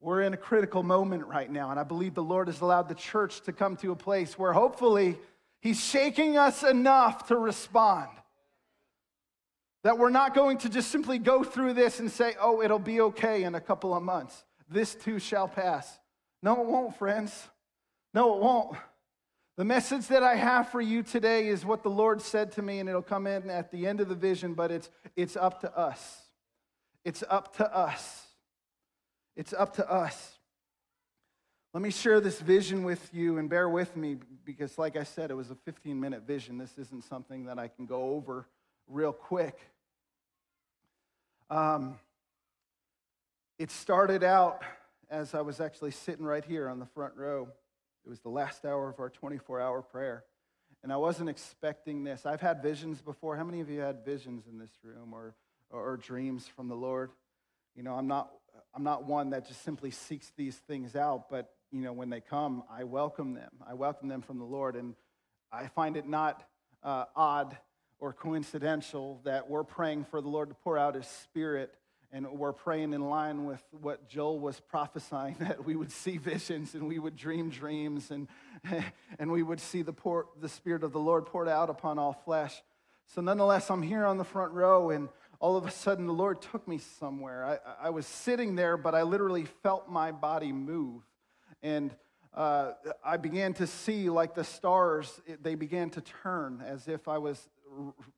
We're 0.01 0.23
in 0.23 0.35
a 0.35 0.37
critical 0.37 0.85
moment 0.85 1.27
right 1.27 1.51
now, 1.51 1.71
and 1.71 1.81
I 1.81 1.83
believe 1.83 2.15
the 2.15 2.23
Lord 2.23 2.47
has 2.47 2.61
allowed 2.61 2.89
the 2.89 2.95
church 2.95 3.41
to 3.43 3.53
come 3.53 3.75
to 3.79 3.91
a 3.91 3.97
place 3.97 4.39
where 4.39 4.53
hopefully 4.53 5.19
He's 5.61 5.83
shaking 5.83 6.37
us 6.37 6.63
enough 6.63 7.27
to 7.29 7.37
respond. 7.37 8.11
That 9.83 9.99
we're 9.99 10.11
not 10.11 10.35
going 10.35 10.59
to 10.59 10.69
just 10.69 10.91
simply 10.91 11.19
go 11.19 11.43
through 11.43 11.73
this 11.73 11.99
and 11.99 12.11
say, 12.11 12.35
oh, 12.41 12.63
it'll 12.63 12.79
be 12.79 13.01
okay 13.01 13.43
in 13.43 13.57
a 13.57 13.61
couple 13.61 13.95
of 13.95 14.03
months. 14.03 14.45
This 14.69 14.95
too 14.95 15.19
shall 15.19 15.49
pass. 15.49 15.99
No, 16.43 16.61
it 16.61 16.67
won't, 16.67 16.97
friends. 16.97 17.49
No, 18.15 18.37
it 18.37 18.43
won't. 18.43 18.77
The 19.59 19.65
message 19.65 20.07
that 20.07 20.23
I 20.23 20.37
have 20.37 20.69
for 20.69 20.81
you 20.81 21.03
today 21.03 21.49
is 21.49 21.65
what 21.65 21.83
the 21.83 21.91
Lord 21.91 22.23
said 22.23 22.53
to 22.53 22.63
me, 22.63 22.79
and 22.79 22.89
it'll 22.89 23.03
come 23.03 23.27
in 23.27 23.51
at 23.51 23.73
the 23.73 23.89
end 23.89 24.01
of 24.01 24.09
the 24.09 24.15
vision, 24.15 24.55
but 24.55 24.71
it's, 24.71 24.89
it's 25.17 25.37
up 25.37 25.63
to 25.63 25.77
us. 25.77 26.23
It's 27.05 27.25
up 27.29 27.57
to 27.57 27.77
us. 27.77 28.29
It's 29.35 29.53
up 29.53 29.75
to 29.75 29.91
us. 29.91 30.39
Let 31.75 31.83
me 31.83 31.91
share 31.91 32.21
this 32.21 32.39
vision 32.39 32.85
with 32.85 33.13
you 33.13 33.39
and 33.39 33.51
bear 33.51 33.69
with 33.69 33.97
me 33.97 34.19
because, 34.45 34.79
like 34.79 34.97
I 34.97 35.03
said, 35.03 35.33
it 35.33 35.35
was 35.35 35.51
a 35.51 35.57
15 35.57 35.99
minute 35.99 36.25
vision. 36.25 36.57
This 36.57 36.79
isn't 36.79 37.03
something 37.03 37.47
that 37.47 37.59
I 37.59 37.67
can 37.67 37.85
go 37.85 38.15
over 38.15 38.47
real 38.87 39.13
quick. 39.13 39.59
Um, 41.51 41.99
it 43.59 43.73
started 43.73 44.23
out 44.23 44.63
as 45.11 45.35
I 45.35 45.41
was 45.41 45.61
actually 45.61 45.91
sitting 45.91 46.25
right 46.25 46.45
here 46.45 46.69
on 46.69 46.79
the 46.79 46.87
front 46.87 47.17
row. 47.17 47.49
It 48.09 48.11
was 48.11 48.21
the 48.21 48.31
last 48.31 48.65
hour 48.65 48.89
of 48.89 48.99
our 48.99 49.11
24 49.11 49.61
hour 49.61 49.83
prayer. 49.83 50.25
And 50.83 50.93
I 50.93 50.97
wasn't 50.97 51.29
expecting 51.29 52.05
this. 52.05 52.25
I've 52.25 52.41
had 52.41 52.63
visions 52.63 53.03
before. 53.03 53.37
How 53.37 53.45
many 53.45 53.61
of 53.61 53.69
you 53.69 53.81
had 53.81 54.05
visions 54.05 54.47
in 54.51 54.59
this 54.59 54.71
room 54.83 55.13
or 55.13 55.35
or, 55.71 55.93
or 55.93 55.97
dreams 55.97 56.47
from 56.47 56.69
the 56.69 56.75
Lord. 56.75 57.11
You 57.75 57.83
know, 57.83 57.95
I'm 57.95 58.07
not, 58.07 58.31
I'm 58.75 58.85
not 58.85 59.05
one 59.05 59.31
that 59.31 59.47
just 59.47 59.63
simply 59.63 59.91
seeks 59.91 60.33
these 60.37 60.57
things 60.57 60.97
out, 60.97 61.29
but, 61.31 61.51
you 61.71 61.81
know, 61.81 61.93
when 61.93 62.11
they 62.11 62.21
come, 62.21 62.65
I 62.71 62.85
welcome 62.85 63.35
them. 63.35 63.51
I 63.67 63.75
welcome 63.75 64.09
them 64.09 64.23
from 64.23 64.39
the 64.39 64.45
Lord. 64.45 64.77
And 64.77 64.95
I 65.53 65.69
find 65.69 65.97
it 65.97 66.07
not 66.07 66.45
uh, 66.83 67.05
odd 67.15 67.57
or 67.99 68.13
coincidental 68.13 69.21
that 69.25 69.49
we're 69.49 69.65
praying 69.65 70.05
for 70.05 70.21
the 70.21 70.29
Lord 70.29 70.49
to 70.51 70.55
pour 70.55 70.79
out 70.79 70.95
his 70.95 71.07
spirit 71.07 71.75
and 72.13 72.27
we're 72.31 72.53
praying 72.53 72.95
in 72.95 73.03
line 73.09 73.45
with 73.45 73.63
what 73.83 74.09
Joel 74.09 74.39
was 74.39 74.61
prophesying 74.61 75.37
that 75.41 75.65
we 75.65 75.77
would 75.77 75.93
see 75.93 76.17
visions 76.17 76.75
and 76.75 76.89
we 76.89 76.99
would 76.99 77.17
dream 77.17 77.51
dreams 77.51 78.11
and, 78.11 78.29
and 79.19 79.31
we 79.31 79.43
would 79.43 79.61
see 79.61 79.83
the, 79.83 79.93
pour, 79.93 80.27
the 80.41 80.49
Spirit 80.49 80.83
of 80.83 80.93
the 80.93 81.01
Lord 81.01 81.27
poured 81.27 81.49
out 81.49 81.71
upon 81.71 81.99
all 81.99 82.13
flesh. 82.13 82.63
So, 83.07 83.21
nonetheless, 83.23 83.71
I'm 83.71 83.83
here 83.83 84.05
on 84.05 84.19
the 84.19 84.25
front 84.25 84.53
row, 84.53 84.91
and 84.91 85.09
all 85.41 85.57
of 85.57 85.65
a 85.65 85.71
sudden 85.71 86.07
the 86.07 86.13
Lord 86.13 86.43
took 86.43 86.69
me 86.69 86.77
somewhere. 86.77 87.59
I, 87.81 87.87
I 87.87 87.91
was 87.91 88.07
sitting 88.07 88.55
there, 88.55 88.77
but 88.77 88.95
I 88.95 89.03
literally 89.03 89.47
felt 89.63 89.89
my 89.89 90.13
body 90.13 90.53
move. 90.53 91.03
And 91.63 91.95
uh, 92.35 92.73
I 93.03 93.17
began 93.17 93.55
to 93.55 93.67
see, 93.67 94.11
like 94.11 94.35
the 94.35 94.45
stars, 94.45 95.21
they 95.41 95.55
began 95.55 95.89
to 95.91 96.03
turn 96.03 96.63
as 96.67 96.87
if 96.87 97.09
I 97.09 97.17
was 97.17 97.49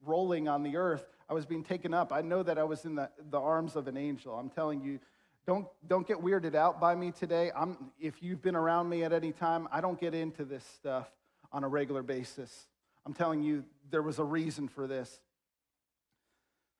rolling 0.04 0.48
on 0.48 0.62
the 0.62 0.76
earth. 0.76 1.06
I 1.30 1.32
was 1.32 1.46
being 1.46 1.62
taken 1.62 1.94
up. 1.94 2.12
I 2.12 2.22
know 2.22 2.42
that 2.42 2.58
I 2.58 2.64
was 2.64 2.84
in 2.84 2.96
the, 2.96 3.08
the 3.30 3.38
arms 3.38 3.76
of 3.76 3.86
an 3.86 3.96
angel. 3.96 4.34
I'm 4.34 4.50
telling 4.50 4.82
you, 4.82 4.98
don't, 5.46 5.68
don't 5.86 6.06
get 6.06 6.18
weirded 6.18 6.56
out 6.56 6.80
by 6.80 6.96
me 6.96 7.12
today. 7.12 7.52
I'm, 7.56 7.92
if 8.00 8.20
you've 8.20 8.42
been 8.42 8.56
around 8.56 8.88
me 8.88 9.04
at 9.04 9.12
any 9.12 9.30
time, 9.30 9.68
I 9.70 9.80
don't 9.80 9.98
get 9.98 10.12
into 10.12 10.44
this 10.44 10.64
stuff 10.74 11.08
on 11.52 11.62
a 11.62 11.68
regular 11.68 12.02
basis. 12.02 12.66
I'm 13.06 13.14
telling 13.14 13.42
you, 13.42 13.64
there 13.90 14.02
was 14.02 14.18
a 14.18 14.24
reason 14.24 14.66
for 14.66 14.88
this. 14.88 15.20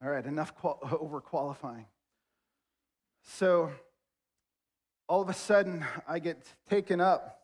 All 0.03 0.11
right, 0.11 0.27
enough 0.27 0.53
qual- 0.57 0.81
over 1.01 1.21
qualifying. 1.21 1.87
So, 3.23 3.71
all 5.09 5.23
of 5.23 5.29
a 5.29 5.35
sudden, 5.35 5.85
I 6.09 6.19
get 6.19 6.43
taken 6.69 7.01
up. 7.01 7.41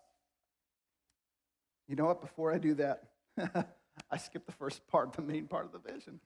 You 1.87 1.95
know 1.95 2.07
what? 2.07 2.21
Before 2.21 2.53
I 2.53 2.59
do 2.59 2.75
that, 2.75 3.05
I 4.11 4.17
skip 4.17 4.45
the 4.45 4.53
first 4.53 4.85
part, 4.89 5.13
the 5.13 5.23
main 5.23 5.47
part 5.47 5.67
of 5.67 5.73
the 5.73 5.93
vision. 5.93 6.19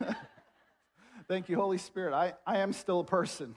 Thank 1.28 1.48
you, 1.48 1.56
Holy 1.56 1.78
Spirit. 1.78 2.14
I, 2.14 2.34
I 2.46 2.58
am 2.58 2.72
still 2.72 3.00
a 3.00 3.04
person. 3.04 3.56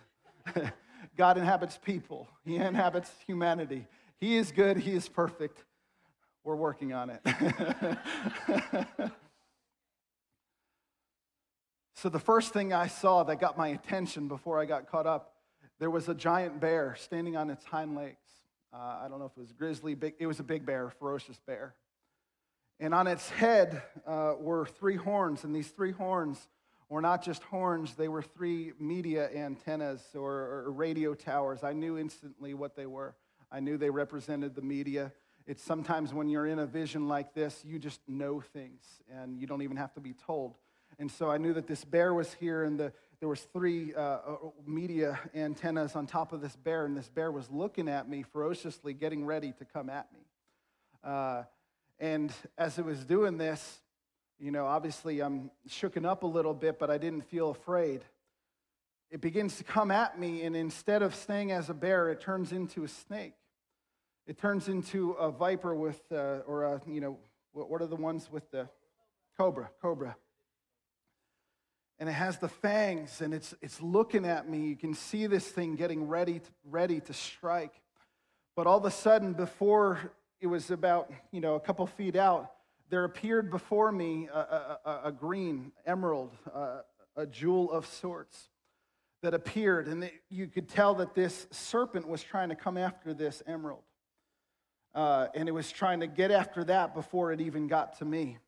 God 1.18 1.38
inhabits 1.38 1.78
people, 1.78 2.28
He 2.46 2.56
inhabits 2.56 3.12
humanity. 3.26 3.86
He 4.20 4.36
is 4.38 4.52
good, 4.52 4.78
He 4.78 4.92
is 4.94 5.08
perfect. 5.08 5.64
We're 6.44 6.56
working 6.56 6.94
on 6.94 7.10
it. 7.10 7.22
so, 11.96 12.10
the 12.10 12.20
first 12.20 12.54
thing 12.54 12.74
I 12.74 12.88
saw 12.88 13.24
that 13.24 13.40
got 13.40 13.58
my 13.58 13.68
attention 13.70 14.28
before 14.28 14.60
I 14.60 14.66
got 14.66 14.90
caught 14.90 15.06
up, 15.06 15.34
there 15.80 15.90
was 15.90 16.10
a 16.10 16.16
giant 16.16 16.60
bear 16.60 16.96
standing 16.98 17.36
on 17.36 17.50
its 17.50 17.66
hind 17.66 17.96
legs. 17.96 18.18
Uh, 18.74 19.00
I 19.04 19.08
don't 19.10 19.20
know 19.20 19.26
if 19.26 19.34
it 19.36 19.40
was 19.40 19.52
grizzly, 19.52 19.96
big, 19.96 20.14
it 20.20 20.28
was 20.28 20.40
a 20.40 20.44
big 20.44 20.66
bear, 20.66 20.90
ferocious 21.00 21.40
bear. 21.46 21.76
And 22.80 22.94
on 22.94 23.08
its 23.08 23.30
head 23.30 23.82
uh, 24.08 24.36
were 24.40 24.66
three 24.66 24.96
horns, 24.96 25.44
and 25.44 25.54
these 25.54 25.68
three 25.68 25.92
horns 25.92 26.48
were 26.88 27.02
not 27.02 27.24
just 27.24 27.44
horns, 27.44 27.94
they 27.94 28.08
were 28.08 28.22
three 28.22 28.74
media 28.80 29.30
antennas 29.36 30.02
or, 30.16 30.32
or, 30.66 30.72
radio 30.72 31.14
towers. 31.14 31.64
I 31.64 31.72
knew 31.74 32.00
instantly 32.00 32.56
what 32.56 32.76
they 32.76 32.88
were. 32.88 33.16
I 33.52 33.60
knew 33.60 33.78
they 33.78 33.92
represented 33.92 34.56
the 34.56 34.64
media. 34.64 35.12
It's 35.46 35.62
sometimes 35.62 36.14
when 36.14 36.30
you're 36.30 36.48
in 36.48 36.58
a 36.58 36.66
vision 36.66 37.08
like 37.08 37.36
this, 37.36 37.64
you 37.64 37.78
just 37.78 38.02
know 38.08 38.42
things, 38.42 38.82
and 39.12 39.38
you 39.40 39.46
don't 39.46 39.62
even 39.62 39.78
have 39.78 39.94
to 39.94 40.00
be 40.00 40.14
told. 40.14 40.56
And 40.98 41.12
so 41.12 41.30
I 41.30 41.38
knew 41.38 41.54
that 41.54 41.68
this 41.68 41.86
bear 41.86 42.14
was 42.14 42.34
here, 42.34 42.64
and 42.64 42.80
the, 42.80 42.92
there 43.20 43.30
was 43.30 43.42
three 43.54 43.94
uh, 43.94 44.00
uh 44.00 44.38
media 44.66 45.20
antennas 45.36 45.96
on 45.96 46.08
top 46.08 46.34
of 46.34 46.42
this 46.42 46.56
bear, 46.56 46.86
and 46.86 46.98
this 46.98 47.10
bear 47.10 47.32
was 47.32 47.50
looking 47.52 47.88
at 47.88 48.10
me 48.10 48.24
ferociously, 48.24 48.94
getting 48.94 49.26
ready 49.26 49.54
to 49.60 49.66
come 49.66 49.90
at 49.90 50.12
me. 50.12 50.22
Uh, 51.04 51.44
and 52.00 52.34
as 52.58 52.80
it 52.80 52.86
was 52.86 53.04
doing 53.04 53.38
this, 53.38 53.82
you 54.40 54.52
know, 54.52 54.66
obviously 54.66 55.20
I'm 55.20 55.52
shooken 55.68 56.06
up 56.06 56.24
a 56.24 56.28
little 56.28 56.54
bit, 56.54 56.80
but 56.80 56.90
I 56.90 56.98
didn't 56.98 57.24
feel 57.24 57.50
afraid. 57.50 58.06
It 59.12 59.22
begins 59.22 59.58
to 59.58 59.64
come 59.64 59.92
at 59.92 60.20
me, 60.20 60.44
and 60.44 60.56
instead 60.56 61.02
of 61.02 61.14
staying 61.14 61.52
as 61.52 61.70
a 61.70 61.74
bear, 61.74 62.10
it 62.10 62.22
turns 62.22 62.52
into 62.52 62.84
a 62.84 62.88
snake. 62.88 63.34
It 64.28 64.38
turns 64.38 64.70
into 64.70 65.12
a 65.14 65.32
viper 65.32 65.74
with, 65.74 66.00
uh, 66.12 66.42
or 66.46 66.64
a, 66.64 66.82
you 66.88 67.02
know, 67.02 67.18
what 67.52 67.82
are 67.82 67.88
the 67.88 67.96
ones 67.96 68.30
with 68.32 68.50
the 68.52 68.70
cobra? 69.38 69.72
Cobra. 69.82 70.16
And 71.98 72.08
it 72.08 72.14
has 72.14 72.38
the 72.38 72.48
fangs, 72.48 73.20
and 73.20 73.34
it's, 73.34 73.54
it's 73.62 73.82
looking 73.82 74.26
at 74.26 74.48
me. 74.48 74.68
You 74.68 74.76
can 74.78 74.94
see 74.94 75.28
this 75.28 75.48
thing 75.48 75.76
getting 75.76 76.08
ready 76.08 76.40
to, 76.40 76.50
ready 76.64 77.02
to 77.02 77.14
strike. 77.14 77.74
But 78.56 78.68
all 78.68 78.78
of 78.78 78.86
a 78.86 78.92
sudden, 78.92 79.34
before 79.34 80.14
it 80.42 80.48
was 80.48 80.72
about, 80.72 81.12
you 81.32 81.42
know, 81.42 81.56
a 81.56 81.60
couple 81.60 81.86
feet 81.86 82.16
out, 82.16 82.52
there 82.90 83.04
appeared 83.04 83.52
before 83.52 83.92
me 83.92 84.28
a, 84.34 84.40
a, 84.86 85.02
a 85.06 85.12
green 85.12 85.72
emerald, 85.86 86.32
uh, 86.54 86.82
a 87.16 87.28
jewel 87.28 87.72
of 87.72 87.86
sorts 87.86 88.50
that 89.22 89.34
appeared. 89.34 89.88
And 89.88 90.10
you 90.30 90.48
could 90.48 90.70
tell 90.70 90.96
that 90.96 91.14
this 91.14 91.46
serpent 91.52 92.08
was 92.08 92.24
trying 92.24 92.50
to 92.50 92.56
come 92.56 92.78
after 92.78 93.14
this 93.14 93.44
emerald. 93.46 93.84
Uh, 94.96 95.28
and 95.36 95.48
it 95.48 95.52
was 95.52 95.72
trying 95.72 96.00
to 96.00 96.08
get 96.08 96.32
after 96.32 96.64
that 96.64 96.96
before 96.96 97.32
it 97.32 97.42
even 97.42 97.68
got 97.68 98.00
to 98.00 98.06
me. 98.06 98.40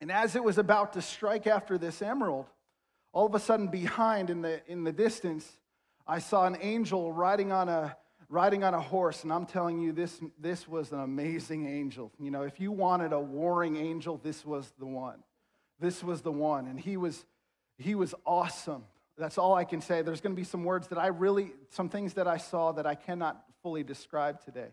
And 0.00 0.12
as 0.12 0.36
it 0.36 0.44
was 0.44 0.58
about 0.58 0.92
to 0.94 1.02
strike 1.02 1.46
after 1.46 1.78
this 1.78 2.02
emerald, 2.02 2.46
all 3.12 3.24
of 3.26 3.34
a 3.34 3.40
sudden 3.40 3.68
behind 3.68 4.28
in 4.28 4.42
the, 4.42 4.60
in 4.70 4.84
the 4.84 4.92
distance, 4.92 5.50
I 6.06 6.18
saw 6.18 6.44
an 6.44 6.58
angel 6.60 7.12
riding 7.12 7.50
on 7.52 7.70
a, 7.70 7.96
riding 8.28 8.64
on 8.64 8.74
a 8.74 8.80
horse, 8.80 9.22
and 9.24 9.32
I'm 9.32 9.46
telling 9.46 9.80
you, 9.80 9.92
this, 9.92 10.20
this 10.38 10.66
was 10.68 10.92
an 10.92 11.00
amazing 11.00 11.66
angel. 11.66 12.12
You 12.18 12.30
know, 12.30 12.42
if 12.42 12.60
you 12.60 12.72
wanted 12.72 13.12
a 13.12 13.20
warring 13.20 13.76
angel, 13.76 14.20
this 14.22 14.44
was 14.44 14.72
the 14.78 14.86
one. 14.86 15.22
This 15.80 16.02
was 16.02 16.22
the 16.22 16.32
one. 16.32 16.66
And 16.66 16.78
he 16.78 16.96
was, 16.96 17.24
he 17.78 17.94
was 17.94 18.14
awesome. 18.26 18.84
That's 19.16 19.38
all 19.38 19.54
I 19.54 19.64
can 19.64 19.80
say. 19.80 20.02
There's 20.02 20.20
going 20.20 20.34
to 20.34 20.40
be 20.40 20.44
some 20.44 20.64
words 20.64 20.88
that 20.88 20.98
I 20.98 21.08
really, 21.08 21.52
some 21.70 21.88
things 21.88 22.14
that 22.14 22.26
I 22.26 22.38
saw 22.38 22.72
that 22.72 22.86
I 22.86 22.94
cannot 22.94 23.44
fully 23.62 23.82
describe 23.82 24.44
today. 24.44 24.68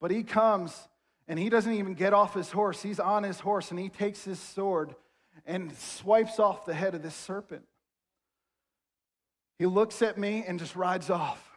But 0.00 0.10
he 0.10 0.22
comes 0.22 0.88
and 1.26 1.38
he 1.38 1.48
doesn't 1.48 1.72
even 1.72 1.94
get 1.94 2.12
off 2.12 2.34
his 2.34 2.50
horse. 2.50 2.82
He's 2.82 3.00
on 3.00 3.22
his 3.22 3.40
horse 3.40 3.70
and 3.70 3.80
he 3.80 3.88
takes 3.88 4.24
his 4.24 4.38
sword 4.38 4.94
and 5.46 5.74
swipes 5.76 6.38
off 6.38 6.66
the 6.66 6.74
head 6.74 6.94
of 6.94 7.02
this 7.02 7.14
serpent. 7.14 7.62
He 9.58 9.66
looks 9.66 10.02
at 10.02 10.16
me 10.16 10.44
and 10.46 10.58
just 10.58 10.74
rides 10.76 11.10
off. 11.10 11.49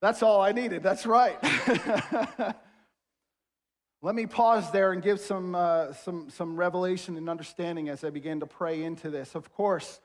That's 0.00 0.22
all 0.22 0.40
I 0.40 0.52
needed. 0.52 0.82
That's 0.82 1.06
right. 1.06 1.38
Let 4.02 4.14
me 4.14 4.26
pause 4.26 4.70
there 4.70 4.92
and 4.92 5.02
give 5.02 5.20
some, 5.20 5.54
uh, 5.54 5.92
some, 5.94 6.30
some 6.30 6.56
revelation 6.56 7.16
and 7.16 7.28
understanding 7.28 7.88
as 7.88 8.04
I 8.04 8.10
begin 8.10 8.40
to 8.40 8.46
pray 8.46 8.82
into 8.82 9.10
this. 9.10 9.34
Of 9.34 9.52
course, 9.52 10.00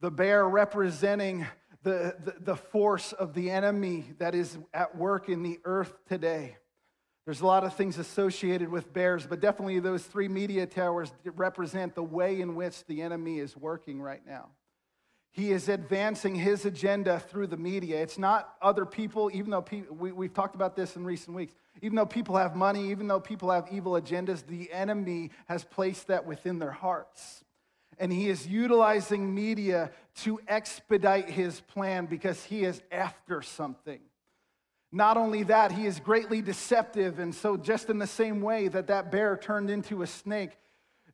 the 0.00 0.10
bear 0.10 0.46
representing 0.48 1.46
the, 1.82 2.16
the, 2.24 2.34
the 2.40 2.56
force 2.56 3.12
of 3.12 3.34
the 3.34 3.50
enemy 3.50 4.06
that 4.18 4.34
is 4.34 4.58
at 4.74 4.96
work 4.96 5.28
in 5.28 5.42
the 5.42 5.60
earth 5.64 5.94
today. 6.08 6.56
There's 7.24 7.40
a 7.40 7.46
lot 7.46 7.62
of 7.62 7.74
things 7.74 7.98
associated 7.98 8.68
with 8.70 8.92
bears, 8.92 9.26
but 9.26 9.40
definitely 9.40 9.78
those 9.80 10.02
three 10.02 10.28
media 10.28 10.66
towers 10.66 11.12
represent 11.24 11.94
the 11.94 12.02
way 12.02 12.40
in 12.40 12.54
which 12.54 12.84
the 12.86 13.02
enemy 13.02 13.38
is 13.38 13.56
working 13.56 14.00
right 14.00 14.22
now. 14.26 14.48
He 15.30 15.52
is 15.52 15.68
advancing 15.68 16.34
his 16.34 16.64
agenda 16.64 17.20
through 17.20 17.48
the 17.48 17.56
media. 17.56 18.02
It's 18.02 18.18
not 18.18 18.54
other 18.60 18.84
people, 18.86 19.30
even 19.32 19.50
though 19.50 19.62
people, 19.62 19.94
we, 19.94 20.10
we've 20.10 20.34
talked 20.34 20.54
about 20.54 20.74
this 20.74 20.96
in 20.96 21.04
recent 21.04 21.36
weeks. 21.36 21.54
Even 21.80 21.96
though 21.96 22.06
people 22.06 22.36
have 22.36 22.56
money, 22.56 22.90
even 22.90 23.06
though 23.06 23.20
people 23.20 23.50
have 23.50 23.68
evil 23.70 23.92
agendas, 23.92 24.44
the 24.46 24.72
enemy 24.72 25.30
has 25.46 25.64
placed 25.64 26.08
that 26.08 26.26
within 26.26 26.58
their 26.58 26.72
hearts. 26.72 27.44
And 27.98 28.12
he 28.12 28.28
is 28.28 28.46
utilizing 28.46 29.34
media 29.34 29.90
to 30.22 30.40
expedite 30.48 31.28
his 31.28 31.60
plan 31.60 32.06
because 32.06 32.44
he 32.44 32.64
is 32.64 32.80
after 32.90 33.42
something. 33.42 34.00
Not 34.90 35.16
only 35.16 35.42
that, 35.44 35.72
he 35.72 35.86
is 35.86 36.00
greatly 36.00 36.40
deceptive. 36.40 37.18
And 37.18 37.34
so, 37.34 37.56
just 37.56 37.90
in 37.90 37.98
the 37.98 38.06
same 38.06 38.40
way 38.40 38.68
that 38.68 38.86
that 38.86 39.12
bear 39.12 39.36
turned 39.36 39.68
into 39.68 40.02
a 40.02 40.06
snake, 40.06 40.56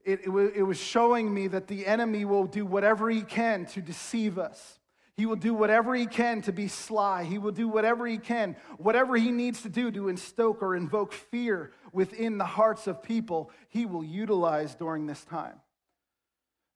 it, 0.04 0.20
it, 0.24 0.30
it 0.56 0.62
was 0.62 0.78
showing 0.78 1.32
me 1.32 1.48
that 1.48 1.66
the 1.66 1.86
enemy 1.86 2.24
will 2.24 2.44
do 2.44 2.66
whatever 2.66 3.08
he 3.10 3.22
can 3.22 3.66
to 3.66 3.80
deceive 3.80 4.38
us. 4.38 4.78
He 5.16 5.26
will 5.26 5.36
do 5.36 5.54
whatever 5.54 5.94
he 5.94 6.06
can 6.06 6.42
to 6.42 6.52
be 6.52 6.66
sly. 6.66 7.24
He 7.24 7.38
will 7.38 7.52
do 7.52 7.68
whatever 7.68 8.06
he 8.06 8.18
can, 8.18 8.56
whatever 8.78 9.16
he 9.16 9.30
needs 9.30 9.62
to 9.62 9.68
do 9.68 9.90
to 9.92 10.08
instoke 10.08 10.60
or 10.60 10.74
invoke 10.74 11.12
fear 11.12 11.72
within 11.92 12.36
the 12.36 12.44
hearts 12.44 12.86
of 12.88 13.02
people, 13.02 13.50
he 13.68 13.86
will 13.86 14.04
utilize 14.04 14.74
during 14.74 15.06
this 15.06 15.24
time. 15.24 15.60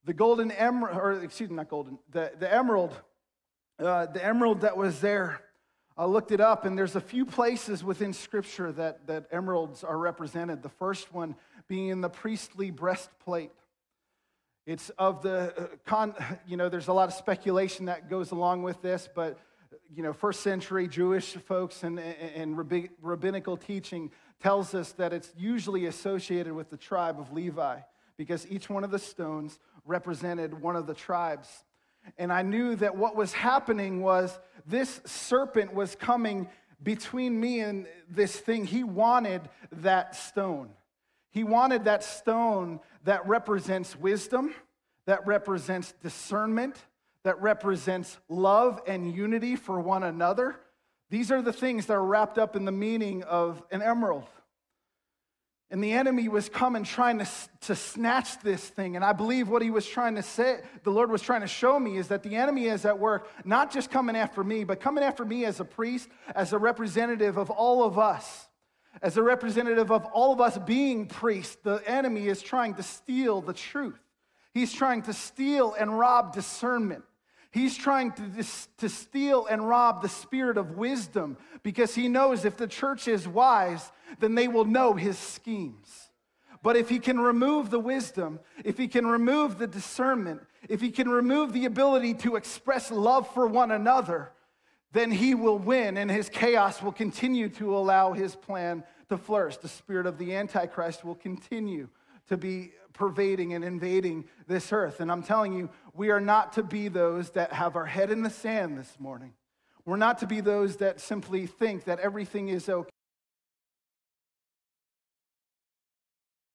The 0.05 0.15
golden 0.15 0.53
emerald, 0.53 0.97
or 0.97 1.13
excuse 1.23 1.51
me, 1.51 1.57
not 1.57 1.69
golden, 1.69 1.99
the, 2.11 2.31
the 2.39 2.53
emerald, 2.53 2.95
uh, 3.81 4.07
the 4.07 4.25
emerald 4.25 4.61
that 4.61 4.77
was 4.77 5.01
there, 5.01 5.41
I 6.01 6.05
looked 6.05 6.31
it 6.31 6.41
up, 6.41 6.65
and 6.65 6.79
there's 6.79 6.95
a 6.95 7.01
few 7.01 7.27
places 7.27 7.83
within 7.83 8.13
Scripture 8.13 8.71
that, 8.71 9.09
that 9.09 9.27
emeralds 9.33 9.83
are 9.83 9.99
represented. 9.99 10.63
The 10.63 10.69
first 10.69 11.13
one 11.13 11.35
being 11.67 11.89
in 11.89 12.03
the 12.03 12.09
priestly 12.09 12.71
breastplate. 12.71 13.51
It's 14.65 14.91
of 14.91 15.23
the 15.23 15.53
uh, 15.59 15.67
con, 15.85 16.15
you 16.47 16.57
know, 16.57 16.69
there's 16.69 16.87
a 16.87 16.93
lot 16.93 17.09
of 17.09 17.15
speculation 17.15 17.87
that 17.87 18.09
goes 18.09 18.31
along 18.31 18.63
with 18.63 18.81
this, 18.81 19.09
but, 19.13 19.41
you 19.93 20.05
know, 20.05 20.13
first 20.13 20.43
century 20.43 20.87
Jewish 20.87 21.33
folks 21.33 21.83
and, 21.83 21.99
and 21.99 22.57
rabbinical 23.03 23.57
teaching 23.57 24.13
tells 24.41 24.75
us 24.75 24.93
that 24.93 25.13
it's 25.13 25.33
usually 25.37 25.87
associated 25.87 26.53
with 26.53 26.71
the 26.71 26.77
tribe 26.77 27.19
of 27.19 27.33
Levi 27.33 27.81
because 28.17 28.47
each 28.49 28.71
one 28.71 28.85
of 28.85 28.93
the 28.93 29.01
stones 29.01 29.59
represented 29.85 30.63
one 30.63 30.77
of 30.77 30.87
the 30.87 30.95
tribes. 30.95 31.65
And 32.17 32.33
I 32.33 32.43
knew 32.43 32.77
that 32.77 32.97
what 32.97 33.17
was 33.17 33.33
happening 33.33 34.03
was 34.03 34.39
this 34.67 35.01
serpent 35.05 35.75
was 35.75 35.95
coming 35.95 36.49
between 36.83 37.39
me 37.39 37.61
and 37.61 37.87
this 38.09 38.37
thing. 38.37 38.65
He 38.65 38.85
wanted 38.85 39.43
that 39.73 40.15
stone. 40.15 40.71
He 41.31 41.45
wanted 41.45 41.85
that 41.85 42.05
stone 42.05 42.81
that 43.05 43.27
represents 43.27 43.97
wisdom, 43.97 44.55
that 45.07 45.27
represents 45.27 45.93
discernment, 46.03 46.77
that 47.25 47.41
represents 47.41 48.19
love 48.29 48.81
and 48.87 49.15
unity 49.15 49.57
for 49.57 49.81
one 49.81 50.03
another. 50.03 50.57
These 51.11 51.31
are 51.31 51.43
the 51.43 51.53
things 51.53 51.87
that 51.87 51.95
are 51.95 52.05
wrapped 52.05 52.39
up 52.39 52.57
in 52.57 52.65
the 52.65 52.73
meaning 52.73 53.23
of 53.25 53.63
an 53.71 53.83
emerald. 53.83 54.27
And 55.71 55.85
the 55.85 55.93
enemy 55.93 56.29
was 56.29 56.49
coming 56.49 56.83
trying 56.83 57.19
to, 57.19 57.29
to 57.63 57.77
snatch 57.77 58.41
this 58.41 58.67
thing. 58.67 58.97
And 58.97 59.05
I 59.05 59.13
believe 59.13 59.51
what 59.51 59.61
he 59.61 59.71
was 59.71 59.87
trying 59.87 60.15
to 60.15 60.23
say, 60.23 60.61
the 60.83 60.91
Lord 60.91 61.11
was 61.11 61.21
trying 61.21 61.43
to 61.43 61.47
show 61.47 61.79
me, 61.79 61.99
is 61.99 62.09
that 62.09 62.23
the 62.23 62.37
enemy 62.37 62.67
is 62.67 62.87
at 62.87 62.99
work, 62.99 63.29
not 63.45 63.71
just 63.71 63.91
coming 63.91 64.17
after 64.17 64.43
me, 64.43 64.65
but 64.65 64.81
coming 64.81 65.05
after 65.05 65.27
me 65.27 65.45
as 65.45 65.61
a 65.61 65.67
priest, 65.67 66.09
as 66.35 66.55
a 66.55 66.59
representative 66.59 67.37
of 67.37 67.51
all 67.51 67.85
of 67.85 67.99
us. 67.99 68.47
As 69.03 69.19
a 69.19 69.23
representative 69.23 69.93
of 69.93 70.07
all 70.07 70.33
of 70.33 70.41
us 70.41 70.57
being 70.59 71.07
priests, 71.07 71.59
the 71.63 71.83
enemy 71.87 72.29
is 72.29 72.41
trying 72.41 72.75
to 72.75 72.83
steal 72.83 73.43
the 73.43 73.53
truth. 73.53 74.01
He's 74.55 74.73
trying 74.73 75.03
to 75.03 75.13
steal 75.13 75.75
and 75.79 75.97
rob 75.99 76.33
discernment. 76.33 77.05
He's 77.51 77.77
trying 77.77 78.13
to, 78.13 78.45
to 78.79 78.89
steal 78.89 79.47
and 79.47 79.67
rob 79.67 80.03
the 80.03 80.09
spirit 80.09 80.59
of 80.59 80.73
wisdom 80.77 81.39
because 81.63 81.95
he 81.95 82.09
knows 82.09 82.45
if 82.45 82.57
the 82.57 82.67
church 82.67 83.09
is 83.09 83.27
wise, 83.27 83.91
then 84.21 84.35
they 84.35 84.49
will 84.49 84.67
know 84.67 84.95
his 84.95 85.19
schemes. 85.19 86.11
But 86.63 86.77
if 86.77 86.89
he 86.89 86.99
can 86.99 87.19
remove 87.21 87.71
the 87.71 87.79
wisdom, 87.79 88.41
if 88.65 88.77
he 88.77 88.89
can 88.89 89.07
remove 89.07 89.59
the 89.59 89.67
discernment, 89.67 90.43
if 90.69 90.81
he 90.81 90.91
can 90.91 91.09
remove 91.09 91.53
the 91.53 91.65
ability 91.65 92.15
to 92.15 92.37
express 92.37 92.91
love 92.91 93.33
for 93.33 93.47
one 93.47 93.71
another, 93.71 94.33
then 94.93 95.11
he 95.11 95.35
will 95.35 95.59
win 95.59 95.97
and 95.97 96.11
his 96.11 96.29
chaos 96.29 96.83
will 96.83 96.93
continue 96.93 97.49
to 97.51 97.77
allow 97.77 98.13
his 98.13 98.35
plan 98.35 98.83
to 99.09 99.17
flourish. 99.17 99.57
The 99.59 99.69
spirit 99.69 100.07
of 100.07 100.19
the 100.19 100.35
Antichrist 100.35 101.05
will 101.05 101.15
continue 101.15 101.89
to 102.29 102.37
be 102.37 102.73
pervading 102.93 103.55
and 103.55 103.65
invading 103.65 104.25
this 104.47 104.73
earth. 104.73 105.01
And 105.01 105.11
I'm 105.11 105.23
telling 105.23 105.53
you, 105.53 105.71
we 105.95 106.11
are 106.11 106.21
not 106.21 106.53
to 106.55 106.63
be 106.63 106.89
those 106.89 107.31
that 107.31 107.53
have 107.53 107.77
our 107.77 107.87
head 107.87 108.11
in 108.11 108.23
the 108.23 108.31
sand 108.31 108.77
this 108.77 108.93
morning. 108.99 109.33
We're 109.85 109.97
not 109.97 110.19
to 110.19 110.27
be 110.27 110.41
those 110.41 110.77
that 110.77 111.01
simply 111.01 111.47
think 111.47 111.85
that 111.85 112.01
everything 112.01 112.49
is 112.49 112.69
okay. 112.69 112.91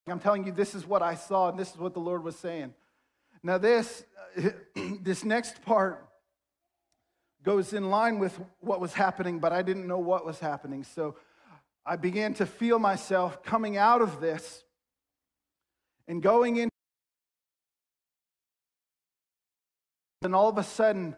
I'm 0.08 0.20
telling 0.20 0.46
you, 0.46 0.52
this 0.52 0.76
is 0.76 0.86
what 0.86 1.02
I 1.02 1.16
saw, 1.16 1.50
and 1.50 1.58
this 1.58 1.72
is 1.72 1.78
what 1.78 1.94
the 1.94 2.02
Lord 2.02 2.24
was 2.24 2.36
saying. 2.36 2.74
Now, 3.42 3.58
this, 3.58 4.04
this 5.02 5.24
next 5.24 5.64
part 5.64 6.06
goes 7.42 7.74
in 7.74 7.90
line 7.90 8.20
with 8.20 8.40
what 8.60 8.80
was 8.80 8.94
happening, 8.94 9.40
but 9.40 9.52
I 9.52 9.62
didn't 9.62 9.88
know 9.88 10.00
what 10.00 10.26
was 10.26 10.40
happening. 10.40 10.84
So 10.84 11.16
I 11.86 11.96
began 11.96 12.34
to 12.36 12.46
feel 12.46 12.80
myself 12.80 13.44
coming 13.44 13.78
out 13.78 14.02
of 14.02 14.22
this 14.22 14.64
and 16.08 16.22
going 16.22 16.58
in. 16.58 16.70
And 20.22 20.34
all 20.34 20.50
of 20.50 20.58
a 20.58 20.64
sudden, 20.64 21.16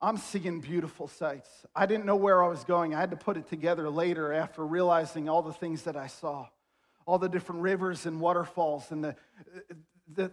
I'm 0.00 0.16
seeing 0.18 0.60
beautiful 0.60 1.08
sights. 1.08 1.48
I 1.74 1.86
didn't 1.86 2.04
know 2.06 2.16
where 2.16 2.42
I 2.42 2.48
was 2.48 2.64
going. 2.64 2.94
I 2.94 3.00
had 3.00 3.10
to 3.10 3.16
put 3.16 3.36
it 3.36 3.48
together 3.48 3.88
later 3.88 4.32
after 4.32 4.64
realizing 4.64 5.28
all 5.28 5.42
the 5.42 5.52
things 5.52 5.82
that 5.82 5.96
I 5.96 6.06
saw, 6.06 6.46
all 7.06 7.18
the 7.18 7.28
different 7.28 7.62
rivers 7.62 8.06
and 8.06 8.20
waterfalls. 8.20 8.90
And 8.90 9.02
the, 9.02 9.16
the, 10.12 10.30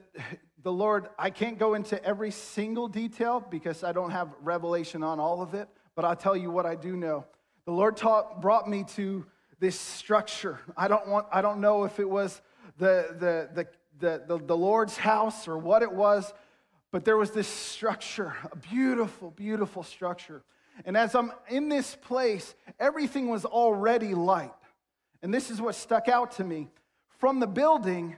the 0.61 0.71
Lord, 0.71 1.07
I 1.17 1.29
can't 1.29 1.57
go 1.57 1.73
into 1.75 2.03
every 2.03 2.31
single 2.31 2.87
detail 2.87 3.39
because 3.39 3.83
I 3.83 3.93
don't 3.93 4.11
have 4.11 4.29
revelation 4.41 5.01
on 5.01 5.19
all 5.19 5.41
of 5.41 5.53
it, 5.53 5.67
but 5.95 6.05
I'll 6.05 6.15
tell 6.15 6.35
you 6.35 6.51
what 6.51 6.65
I 6.65 6.75
do 6.75 6.95
know. 6.95 7.25
The 7.65 7.71
Lord 7.71 7.95
taught, 7.95 8.41
brought 8.41 8.69
me 8.69 8.83
to 8.95 9.25
this 9.59 9.79
structure. 9.79 10.59
I 10.75 10.89
don't, 10.89 11.07
want, 11.07 11.27
I 11.31 11.41
don't 11.41 11.61
know 11.61 11.85
if 11.85 11.99
it 11.99 12.09
was 12.09 12.41
the, 12.77 13.15
the, 13.17 13.49
the 13.53 13.67
the, 13.99 14.23
the, 14.27 14.37
the 14.37 14.57
Lord's 14.57 14.97
house 14.97 15.47
or 15.47 15.57
what 15.57 15.81
it 15.81 15.91
was, 15.91 16.33
but 16.91 17.05
there 17.05 17.17
was 17.17 17.31
this 17.31 17.47
structure, 17.47 18.35
a 18.51 18.55
beautiful, 18.55 19.31
beautiful 19.31 19.83
structure. 19.83 20.43
And 20.85 20.97
as 20.97 21.15
I'm 21.15 21.31
in 21.49 21.69
this 21.69 21.95
place, 21.95 22.55
everything 22.79 23.29
was 23.29 23.45
already 23.45 24.13
light. 24.13 24.51
And 25.21 25.33
this 25.33 25.49
is 25.49 25.61
what 25.61 25.75
stuck 25.75 26.07
out 26.07 26.33
to 26.33 26.43
me. 26.43 26.69
From 27.19 27.39
the 27.39 27.47
building, 27.47 28.15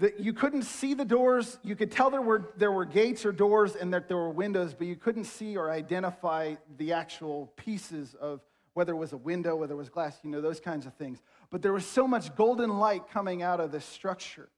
that 0.00 0.18
you 0.18 0.32
couldn't 0.32 0.62
see 0.62 0.94
the 0.94 1.04
doors. 1.04 1.58
You 1.62 1.76
could 1.76 1.90
tell 1.90 2.10
there 2.10 2.22
were, 2.22 2.52
there 2.56 2.72
were 2.72 2.84
gates 2.84 3.24
or 3.24 3.32
doors 3.32 3.76
and 3.76 3.92
that 3.94 4.08
there 4.08 4.16
were 4.16 4.30
windows, 4.30 4.74
but 4.74 4.86
you 4.86 4.96
couldn't 4.96 5.24
see 5.24 5.56
or 5.56 5.70
identify 5.70 6.54
the 6.78 6.94
actual 6.94 7.52
pieces 7.56 8.14
of 8.14 8.40
whether 8.72 8.92
it 8.92 8.96
was 8.96 9.12
a 9.12 9.18
window, 9.18 9.56
whether 9.56 9.74
it 9.74 9.76
was 9.76 9.90
glass, 9.90 10.18
you 10.22 10.30
know, 10.30 10.40
those 10.40 10.60
kinds 10.60 10.86
of 10.86 10.94
things. 10.94 11.20
But 11.50 11.60
there 11.60 11.72
was 11.72 11.84
so 11.84 12.08
much 12.08 12.34
golden 12.34 12.78
light 12.78 13.10
coming 13.10 13.42
out 13.42 13.60
of 13.60 13.72
this 13.72 13.84
structure. 13.84 14.48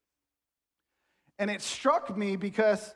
And 1.42 1.50
it 1.50 1.61
struck 1.61 2.16
me 2.16 2.37
because 2.37 2.94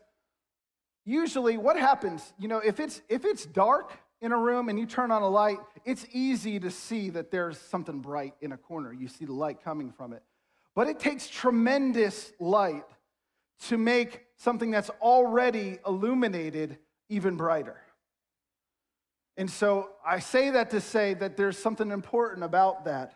usually 1.05 1.57
what 1.57 1.77
happens, 1.77 2.33
you 2.39 2.47
know, 2.47 2.59
if 2.59 2.79
it's 2.79 3.03
if 3.09 3.25
it's 3.25 3.45
dark 3.45 3.91
in 4.21 4.31
a 4.31 4.39
room 4.39 4.69
and 4.69 4.79
you 4.79 4.87
turn 4.87 5.11
on 5.11 5.23
a 5.23 5.29
light, 5.29 5.59
it's 5.85 6.07
easy 6.13 6.61
to 6.61 6.71
see 6.71 7.11
that 7.11 7.33
there's 7.33 7.59
something 7.59 7.99
bright 7.99 8.35
in 8.41 8.53
a 8.53 8.57
corner. 8.57 8.93
You 8.93 9.09
see 9.09 9.25
the 9.25 9.33
light 9.33 9.65
coming 9.65 9.91
from 9.91 10.13
it. 10.13 10.23
But 10.77 10.87
it 10.87 11.01
takes 11.01 11.27
tremendous 11.27 12.33
light 12.39 12.85
to 13.63 13.79
make 13.79 14.21
something 14.37 14.71
that's 14.71 14.91
already 15.01 15.81
illuminated 15.85 16.79
even 17.09 17.37
brighter. 17.37 17.81
And 19.37 19.51
so 19.51 19.91
I 20.07 20.21
say 20.21 20.51
that 20.51 20.71
to 20.71 20.81
say 20.81 21.15
that 21.15 21.37
there's 21.37 21.59
something 21.59 21.91
important 21.91 22.45
about 22.45 22.85
that. 22.85 23.13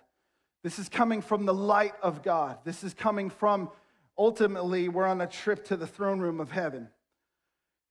This 0.65 0.81
is 0.81 0.89
coming 0.89 1.23
from 1.23 1.47
the 1.47 1.55
light 1.55 1.95
of 2.03 2.25
God. 2.25 2.59
This 2.65 2.83
is 2.83 2.95
coming 2.95 3.31
from 3.31 3.71
ultimately, 4.17 4.89
we're 4.89 5.07
on 5.07 5.21
a 5.21 5.27
trip 5.27 5.67
to 5.67 5.77
the 5.77 5.87
throne 5.87 6.21
room 6.21 6.41
of 6.41 6.51
heaven. 6.51 6.89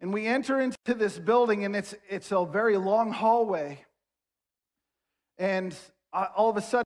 And 0.01 0.13
we 0.13 0.27
enter 0.27 0.59
into 0.59 0.93
this 0.95 1.19
building, 1.19 1.65
and 1.65 1.75
it's, 1.75 1.93
it's 2.09 2.31
a 2.31 2.45
very 2.45 2.77
long 2.77 3.11
hallway. 3.11 3.83
And 5.37 5.75
uh, 6.13 6.27
all 6.35 6.49
of 6.49 6.57
a 6.57 6.61
sudden, 6.61 6.85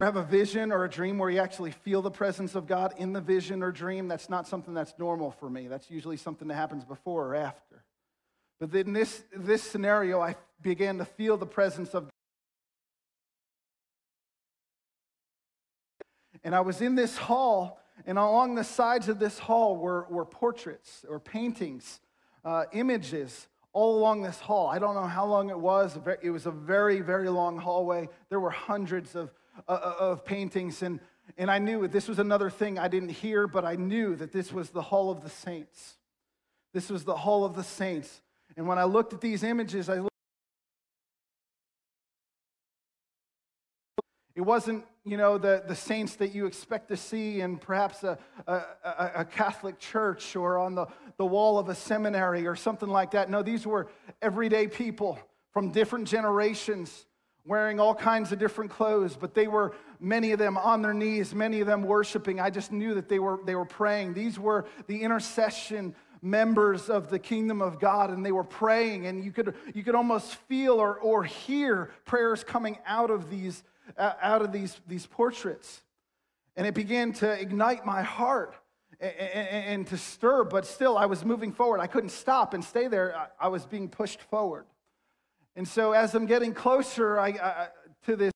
have 0.00 0.16
a 0.16 0.22
vision 0.22 0.72
or 0.72 0.84
a 0.84 0.90
dream 0.90 1.16
where 1.16 1.30
you 1.30 1.40
actually 1.40 1.70
feel 1.70 2.02
the 2.02 2.10
presence 2.10 2.54
of 2.54 2.66
God 2.66 2.92
in 2.98 3.14
the 3.14 3.20
vision 3.20 3.62
or 3.62 3.72
dream, 3.72 4.08
that's 4.08 4.28
not 4.28 4.46
something 4.46 4.74
that's 4.74 4.94
normal 4.98 5.30
for 5.30 5.48
me. 5.48 5.68
That's 5.68 5.90
usually 5.90 6.18
something 6.18 6.48
that 6.48 6.54
happens 6.54 6.84
before 6.84 7.28
or 7.28 7.34
after. 7.34 7.82
But 8.60 8.74
in 8.74 8.92
this, 8.92 9.22
this 9.34 9.62
scenario, 9.62 10.20
I 10.20 10.36
began 10.60 10.98
to 10.98 11.04
feel 11.04 11.36
the 11.38 11.46
presence 11.46 11.94
of 11.94 12.10
And 16.46 16.54
I 16.54 16.60
was 16.60 16.80
in 16.80 16.94
this 16.94 17.16
hall, 17.16 17.80
and 18.06 18.16
along 18.18 18.54
the 18.54 18.62
sides 18.62 19.08
of 19.08 19.18
this 19.18 19.36
hall 19.36 19.76
were, 19.76 20.06
were 20.08 20.24
portraits 20.24 21.04
or 21.08 21.18
paintings, 21.18 21.98
uh, 22.44 22.66
images 22.72 23.48
all 23.72 23.98
along 23.98 24.22
this 24.22 24.38
hall. 24.38 24.68
I 24.68 24.78
don't 24.78 24.94
know 24.94 25.08
how 25.08 25.26
long 25.26 25.50
it 25.50 25.58
was. 25.58 25.98
It 26.22 26.30
was 26.30 26.46
a 26.46 26.52
very, 26.52 27.00
very 27.00 27.28
long 27.28 27.58
hallway. 27.58 28.08
There 28.28 28.38
were 28.38 28.50
hundreds 28.50 29.16
of, 29.16 29.34
uh, 29.66 29.72
uh, 29.72 29.94
of 29.98 30.24
paintings, 30.24 30.84
and, 30.84 31.00
and 31.36 31.50
I 31.50 31.58
knew 31.58 31.88
this 31.88 32.06
was 32.06 32.20
another 32.20 32.48
thing 32.48 32.78
I 32.78 32.86
didn't 32.86 33.08
hear, 33.08 33.48
but 33.48 33.64
I 33.64 33.74
knew 33.74 34.14
that 34.14 34.30
this 34.30 34.52
was 34.52 34.70
the 34.70 34.82
Hall 34.82 35.10
of 35.10 35.22
the 35.24 35.30
Saints. 35.30 35.96
This 36.72 36.90
was 36.90 37.02
the 37.02 37.16
Hall 37.16 37.44
of 37.44 37.56
the 37.56 37.64
Saints. 37.64 38.22
And 38.56 38.68
when 38.68 38.78
I 38.78 38.84
looked 38.84 39.12
at 39.12 39.20
these 39.20 39.42
images, 39.42 39.88
I 39.88 40.06
It 44.36 44.42
wasn't, 44.42 44.84
you 45.02 45.16
know, 45.16 45.38
the, 45.38 45.64
the 45.66 45.74
saints 45.74 46.16
that 46.16 46.34
you 46.34 46.44
expect 46.44 46.88
to 46.88 46.96
see 46.96 47.40
in 47.40 47.56
perhaps 47.56 48.04
a, 48.04 48.18
a, 48.46 48.62
a, 49.16 49.24
Catholic 49.24 49.78
church 49.78 50.36
or 50.36 50.58
on 50.58 50.74
the, 50.74 50.86
the 51.16 51.24
wall 51.24 51.58
of 51.58 51.70
a 51.70 51.74
seminary 51.74 52.46
or 52.46 52.54
something 52.54 52.90
like 52.90 53.12
that. 53.12 53.30
No, 53.30 53.42
these 53.42 53.66
were 53.66 53.88
everyday 54.20 54.68
people 54.68 55.18
from 55.52 55.72
different 55.72 56.06
generations 56.06 57.06
wearing 57.46 57.80
all 57.80 57.94
kinds 57.94 58.30
of 58.30 58.38
different 58.38 58.70
clothes, 58.70 59.16
but 59.18 59.32
they 59.32 59.46
were, 59.46 59.74
many 60.00 60.32
of 60.32 60.38
them 60.38 60.58
on 60.58 60.82
their 60.82 60.92
knees, 60.92 61.34
many 61.34 61.60
of 61.62 61.66
them 61.66 61.82
worshiping. 61.82 62.38
I 62.38 62.50
just 62.50 62.72
knew 62.72 62.92
that 62.92 63.08
they 63.08 63.18
were, 63.18 63.40
they 63.46 63.54
were 63.54 63.64
praying. 63.64 64.12
These 64.12 64.38
were 64.38 64.66
the 64.86 65.00
intercession 65.02 65.94
members 66.20 66.90
of 66.90 67.08
the 67.08 67.18
kingdom 67.18 67.62
of 67.62 67.80
God, 67.80 68.10
and 68.10 68.26
they 68.26 68.32
were 68.32 68.44
praying, 68.44 69.06
and 69.06 69.24
you 69.24 69.32
could, 69.32 69.54
you 69.72 69.82
could 69.82 69.94
almost 69.94 70.34
feel 70.34 70.74
or, 70.74 70.98
or 70.98 71.24
hear 71.24 71.90
prayers 72.04 72.44
coming 72.44 72.76
out 72.84 73.10
of 73.10 73.30
these 73.30 73.62
out 73.98 74.42
of 74.42 74.52
these, 74.52 74.78
these 74.86 75.06
portraits. 75.06 75.82
And 76.56 76.66
it 76.66 76.74
began 76.74 77.12
to 77.14 77.30
ignite 77.30 77.84
my 77.84 78.02
heart 78.02 78.54
and, 79.00 79.12
and 79.12 79.86
to 79.88 79.96
stir, 79.96 80.44
but 80.44 80.66
still 80.66 80.96
I 80.96 81.06
was 81.06 81.24
moving 81.24 81.52
forward. 81.52 81.80
I 81.80 81.86
couldn't 81.86 82.10
stop 82.10 82.54
and 82.54 82.64
stay 82.64 82.88
there. 82.88 83.28
I, 83.38 83.48
was 83.48 83.66
being 83.66 83.88
pushed 83.88 84.22
forward. 84.22 84.64
And 85.54 85.66
so 85.66 85.92
as 85.92 86.14
I'm 86.14 86.26
getting 86.26 86.54
closer 86.54 87.18
I, 87.18 87.28
I, 87.28 87.68
to 88.06 88.16
this, 88.16 88.32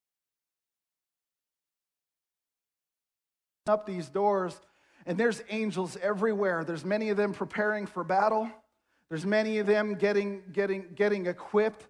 up 3.67 3.87
these 3.87 4.09
doors, 4.09 4.59
and 5.07 5.17
there's 5.17 5.43
angels 5.49 5.97
everywhere. 6.03 6.65
There's 6.65 6.85
many 6.85 7.09
of 7.09 7.17
them 7.17 7.33
preparing 7.33 7.87
for 7.87 8.05
battle. 8.05 8.51
There's 9.09 9.25
many 9.25 9.59
of 9.59 9.67
them 9.67 9.95
getting, 9.95 10.43
getting, 10.53 10.87
getting 10.95 11.27
equipped 11.27 11.87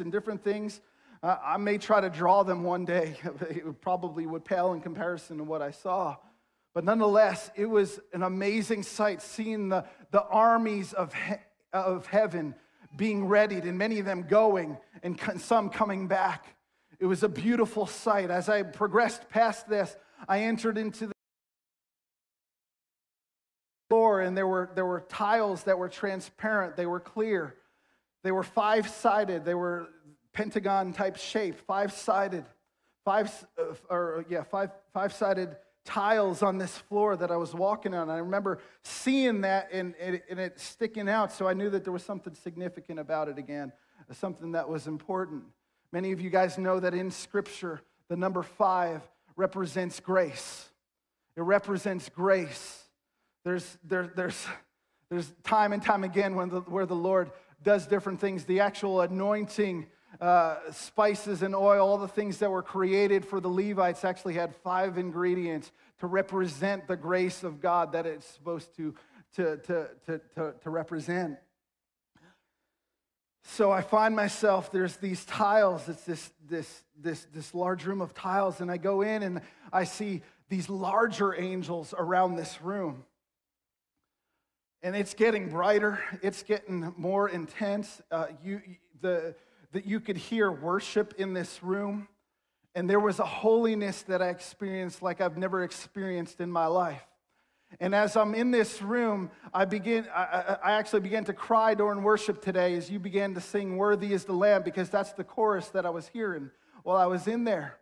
and 0.00 0.12
different 0.12 0.42
things. 0.42 0.80
Uh, 1.22 1.36
I 1.42 1.56
may 1.56 1.78
try 1.78 2.00
to 2.00 2.10
draw 2.10 2.42
them 2.42 2.62
one 2.62 2.84
day. 2.84 3.16
it 3.50 3.80
probably 3.80 4.26
would 4.26 4.44
pale 4.44 4.72
in 4.72 4.80
comparison 4.80 5.38
to 5.38 5.44
what 5.44 5.62
I 5.62 5.70
saw. 5.70 6.16
But 6.74 6.84
nonetheless, 6.84 7.50
it 7.56 7.66
was 7.66 7.98
an 8.12 8.22
amazing 8.22 8.84
sight 8.84 9.20
seeing 9.20 9.68
the, 9.68 9.84
the 10.10 10.22
armies 10.22 10.92
of, 10.92 11.12
he, 11.12 11.34
of 11.72 12.06
heaven 12.06 12.54
being 12.96 13.26
readied 13.26 13.64
and 13.64 13.76
many 13.76 13.98
of 13.98 14.06
them 14.06 14.22
going 14.22 14.76
and 15.02 15.18
some 15.40 15.70
coming 15.70 16.06
back. 16.06 16.56
It 17.00 17.06
was 17.06 17.22
a 17.22 17.28
beautiful 17.28 17.86
sight. 17.86 18.30
As 18.30 18.48
I 18.48 18.62
progressed 18.62 19.28
past 19.28 19.68
this, 19.68 19.96
I 20.28 20.40
entered 20.40 20.78
into 20.78 21.08
the 21.08 21.12
floor 23.88 24.20
and 24.20 24.36
there 24.36 24.46
were, 24.46 24.70
there 24.74 24.86
were 24.86 25.00
tiles 25.08 25.64
that 25.64 25.78
were 25.78 25.88
transparent, 25.88 26.76
they 26.76 26.86
were 26.86 27.00
clear. 27.00 27.54
They 28.22 28.32
were 28.32 28.42
five 28.42 28.88
sided, 28.88 29.44
they 29.44 29.54
were 29.54 29.88
pentagon 30.32 30.92
type 30.92 31.16
shape, 31.16 31.56
five 31.66 31.92
sided, 31.92 32.44
five, 33.04 33.32
uh, 33.58 33.74
or 33.90 34.24
yeah, 34.28 34.42
five, 34.42 34.70
five 34.92 35.12
sided 35.12 35.56
tiles 35.84 36.42
on 36.42 36.58
this 36.58 36.76
floor 36.76 37.16
that 37.16 37.30
I 37.30 37.36
was 37.36 37.54
walking 37.54 37.94
on. 37.94 38.10
I 38.10 38.18
remember 38.18 38.58
seeing 38.82 39.40
that 39.40 39.70
and, 39.72 39.94
and, 39.98 40.20
and 40.28 40.38
it 40.38 40.60
sticking 40.60 41.08
out, 41.08 41.32
so 41.32 41.48
I 41.48 41.54
knew 41.54 41.70
that 41.70 41.84
there 41.84 41.92
was 41.92 42.02
something 42.02 42.34
significant 42.34 42.98
about 42.98 43.28
it 43.28 43.38
again, 43.38 43.72
something 44.12 44.52
that 44.52 44.68
was 44.68 44.86
important. 44.86 45.44
Many 45.90 46.12
of 46.12 46.20
you 46.20 46.28
guys 46.28 46.58
know 46.58 46.78
that 46.80 46.92
in 46.92 47.10
Scripture, 47.10 47.80
the 48.08 48.16
number 48.16 48.42
five 48.42 49.00
represents 49.36 50.00
grace. 50.00 50.68
It 51.36 51.42
represents 51.42 52.10
grace. 52.10 52.84
There's, 53.44 53.78
there, 53.84 54.12
there's, 54.14 54.46
there's 55.08 55.32
time 55.42 55.72
and 55.72 55.82
time 55.82 56.04
again 56.04 56.34
when 56.34 56.50
the, 56.50 56.60
where 56.60 56.84
the 56.84 56.96
Lord 56.96 57.30
does 57.62 57.86
different 57.86 58.20
things. 58.20 58.44
The 58.44 58.60
actual 58.60 59.00
anointing 59.00 59.86
uh, 60.20 60.56
spices 60.72 61.42
and 61.42 61.54
oil, 61.54 61.86
all 61.86 61.98
the 61.98 62.08
things 62.08 62.38
that 62.38 62.50
were 62.50 62.62
created 62.62 63.24
for 63.24 63.40
the 63.40 63.48
Levites 63.48 64.04
actually 64.04 64.34
had 64.34 64.54
five 64.56 64.98
ingredients 64.98 65.70
to 66.00 66.06
represent 66.06 66.86
the 66.88 66.96
grace 66.96 67.42
of 67.42 67.60
God 67.60 67.92
that 67.92 68.06
it's 68.06 68.26
supposed 68.26 68.74
to, 68.76 68.94
to, 69.36 69.56
to, 69.58 69.88
to, 70.06 70.20
to, 70.34 70.54
to 70.62 70.70
represent. 70.70 71.38
So 73.44 73.70
I 73.70 73.82
find 73.82 74.14
myself, 74.14 74.70
there's 74.70 74.96
these 74.96 75.24
tiles, 75.24 75.88
it's 75.88 76.04
this, 76.04 76.30
this, 76.48 76.82
this, 77.00 77.26
this 77.32 77.54
large 77.54 77.86
room 77.86 78.00
of 78.00 78.12
tiles, 78.12 78.60
and 78.60 78.70
I 78.70 78.76
go 78.76 79.02
in 79.02 79.22
and 79.22 79.40
I 79.72 79.84
see 79.84 80.22
these 80.48 80.68
larger 80.68 81.34
angels 81.34 81.94
around 81.96 82.36
this 82.36 82.60
room. 82.60 83.04
And 84.82 84.94
it's 84.94 85.14
getting 85.14 85.48
brighter, 85.48 86.00
it's 86.22 86.42
getting 86.42 86.94
more 86.96 87.28
intense. 87.28 88.00
Uh, 88.10 88.26
you, 88.44 88.60
the, 89.00 89.34
that 89.72 89.86
you 89.86 90.00
could 90.00 90.16
hear 90.16 90.50
worship 90.50 91.14
in 91.18 91.32
this 91.32 91.62
room. 91.62 92.08
And 92.74 92.88
there 92.88 93.00
was 93.00 93.18
a 93.18 93.24
holiness 93.24 94.02
that 94.02 94.22
I 94.22 94.28
experienced 94.28 95.02
like 95.02 95.20
I've 95.20 95.36
never 95.36 95.64
experienced 95.64 96.40
in 96.40 96.50
my 96.50 96.66
life. 96.66 97.02
And 97.80 97.94
as 97.94 98.16
I'm 98.16 98.34
in 98.34 98.50
this 98.50 98.80
room, 98.80 99.30
I 99.52 99.64
begin, 99.66 100.06
I, 100.14 100.56
I, 100.62 100.72
actually 100.72 101.00
began 101.00 101.24
to 101.24 101.34
cry 101.34 101.74
during 101.74 102.02
worship 102.02 102.40
today 102.40 102.74
as 102.74 102.90
you 102.90 102.98
began 102.98 103.34
to 103.34 103.42
sing 103.42 103.76
Worthy 103.76 104.14
is 104.14 104.24
the 104.24 104.32
Lamb, 104.32 104.62
because 104.62 104.88
that's 104.88 105.12
the 105.12 105.24
chorus 105.24 105.68
that 105.70 105.84
I 105.84 105.90
was 105.90 106.08
hearing 106.08 106.50
while 106.82 106.96
I 106.96 107.04
was 107.06 107.26
in 107.26 107.44
there. 107.44 107.76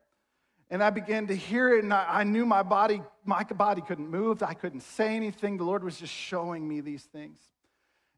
And 0.69 0.83
I 0.83 0.91
began 0.91 1.29
to 1.29 1.35
hear 1.35 1.77
it, 1.77 1.85
and 1.85 1.95
I, 1.95 2.07
I 2.09 2.25
knew 2.25 2.45
my 2.45 2.63
body, 2.63 3.01
my 3.25 3.45
body 3.45 3.83
couldn't 3.83 4.11
move. 4.11 4.43
I 4.43 4.55
couldn't 4.55 4.81
say 4.81 5.15
anything. 5.15 5.59
The 5.59 5.65
Lord 5.65 5.85
was 5.85 5.99
just 5.99 6.13
showing 6.13 6.67
me 6.67 6.81
these 6.81 7.05
things. 7.05 7.39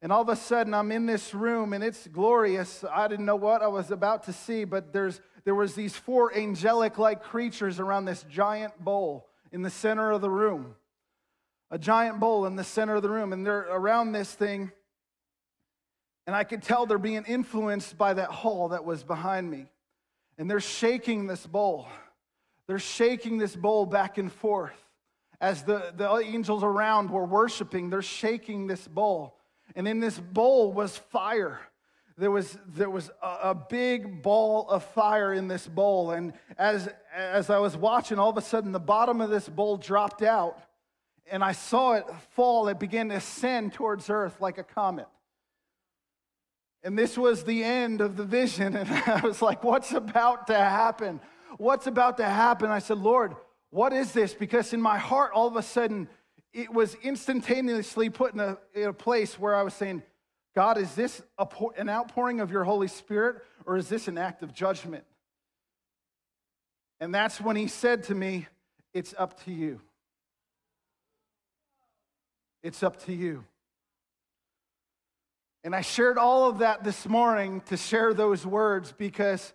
And 0.01 0.13
all 0.13 0.23
of 0.23 0.29
a 0.29 0.37
sudden, 0.37 0.75
I'm 0.75 0.93
in 0.93 1.07
this 1.07 1.35
room 1.35 1.73
and 1.73 1.83
it's 1.83 2.07
glorious. 2.07 2.85
I 2.91 3.09
didn't 3.09 3.27
know 3.27 3.37
what 3.37 3.63
I 3.63 3.67
was 3.67 3.91
about 3.91 4.23
to 4.25 4.33
see, 4.33 4.65
but 4.65 4.93
there's, 4.93 5.21
there 5.45 5.57
was 5.57 5.75
these 5.75 5.97
four 5.97 6.35
angelic-like 6.35 7.23
creatures 7.23 7.81
around 7.81 8.05
this 8.05 8.25
giant 8.31 8.79
bowl 8.83 9.27
in 9.51 9.63
the 9.63 9.71
center 9.71 10.13
of 10.13 10.21
the 10.21 10.31
room. 10.31 10.77
A 11.71 11.79
giant 11.79 12.21
bowl 12.21 12.47
in 12.47 12.55
the 12.55 12.65
center 12.65 12.95
of 12.95 13.03
the 13.03 13.11
room. 13.11 13.33
And 13.33 13.45
they're 13.45 13.67
around 13.69 14.13
this 14.13 14.33
thing. 14.33 14.71
And 16.27 16.37
I 16.37 16.45
could 16.45 16.63
tell 16.63 16.87
they're 16.87 16.99
being 16.99 17.25
influenced 17.25 17.99
by 17.99 18.15
that 18.15 18.31
hall 18.31 18.69
that 18.69 18.85
was 18.85 19.03
behind 19.03 19.51
me. 19.51 19.67
And 20.39 20.49
they're 20.49 20.61
shaking 20.61 21.27
this 21.27 21.45
bowl. 21.45 21.89
They're 22.69 22.79
shaking 22.79 23.39
this 23.39 23.57
bowl 23.57 23.87
back 23.87 24.19
and 24.19 24.31
forth. 24.31 24.77
As 25.41 25.63
the, 25.63 25.93
the 25.97 26.11
angels 26.19 26.63
around 26.63 27.11
were 27.11 27.25
worshiping, 27.25 27.91
they're 27.91 28.03
shaking 28.03 28.67
this 28.67 28.87
bowl. 28.87 29.37
And 29.75 29.89
in 29.89 30.01
this 30.01 30.19
bowl 30.19 30.73
was 30.73 30.97
fire. 30.97 31.61
There 32.19 32.31
was, 32.31 32.59
there 32.67 32.91
was 32.91 33.11
a, 33.23 33.37
a, 33.45 33.55
big 33.55 34.23
ball 34.23 34.69
of 34.69 34.85
fire 34.85 35.33
in 35.33 35.49
this 35.49 35.67
bowl. 35.67 36.11
And 36.11 36.33
as, 36.59 36.89
as 37.15 37.49
I 37.49 37.59
was 37.59 37.77
watching, 37.77 38.19
all 38.19 38.31
of 38.31 38.37
a 38.37 38.43
sudden 38.43 38.73
the 38.73 38.81
bottom 38.81 39.21
of 39.21 39.31
this 39.31 39.49
bowl 39.49 39.77
dropped 39.77 40.23
out. 40.23 40.61
And 41.31 41.45
I 41.45 41.53
saw 41.53 41.93
it 41.93 42.05
fall. 42.31 42.69
It 42.69 42.81
began 42.81 43.09
to 43.11 43.17
ascend 43.17 43.73
towards 43.73 44.11
earth 44.11 44.41
like 44.41 44.59
a 44.59 44.65
comet. 44.65 45.07
And 46.83 46.99
this 46.99 47.17
was 47.17 47.45
the 47.45 47.63
end 47.63 48.01
of 48.01 48.17
the 48.17 48.25
vision. 48.25 48.77
And 48.77 48.89
I 48.91 49.21
was 49.21 49.41
like, 49.41 49.63
what's 49.63 49.93
about 49.93 50.49
to 50.49 50.57
happen? 50.57 51.21
What's 51.57 51.87
about 51.87 52.19
to 52.19 52.25
happen? 52.25 52.71
I 52.71 52.79
said, 52.79 52.99
Lord, 52.99 53.35
what 53.71 53.93
is 53.93 54.13
this? 54.13 54.35
Because 54.35 54.73
in 54.73 54.81
my 54.81 54.99
heart, 54.99 55.33
all 55.35 55.47
of 55.47 55.57
a 55.57 55.63
sudden, 55.63 56.09
it 56.53 56.73
was 56.73 56.95
instantaneously 56.97 58.11
put 58.11 58.35
in 58.35 58.41
a, 58.41 58.59
in 58.75 58.89
a 58.89 58.93
place 58.93 59.39
where 59.39 59.55
I 59.55 59.63
was 59.63 59.75
saying, 59.75 60.03
God, 60.55 60.79
is 60.79 60.95
this 60.95 61.23
a, 61.39 61.47
an 61.77 61.89
outpouring 61.89 62.41
of 62.41 62.51
your 62.51 62.65
Holy 62.65 62.89
Spirit 62.89 63.43
or 63.67 63.77
is 63.77 63.89
this 63.89 64.09
an 64.09 64.19
act 64.19 64.43
of 64.43 64.53
judgment? 64.55 65.05
And 67.01 67.15
that's 67.15 67.41
when 67.41 67.57
he 67.57 67.69
said 67.69 68.05
to 68.05 68.15
me, 68.15 68.47
It's 68.93 69.15
up 69.17 69.43
to 69.45 69.53
you. 69.53 69.81
It's 72.63 72.83
up 72.83 73.05
to 73.05 73.13
you. 73.13 73.45
And 75.63 75.75
I 75.75 75.83
shared 75.83 76.19
all 76.19 76.49
of 76.49 76.59
that 76.59 76.83
this 76.83 77.07
morning 77.07 77.61
to 77.67 77.77
share 77.77 78.15
those 78.15 78.47
words 78.47 78.93
because 78.97 79.53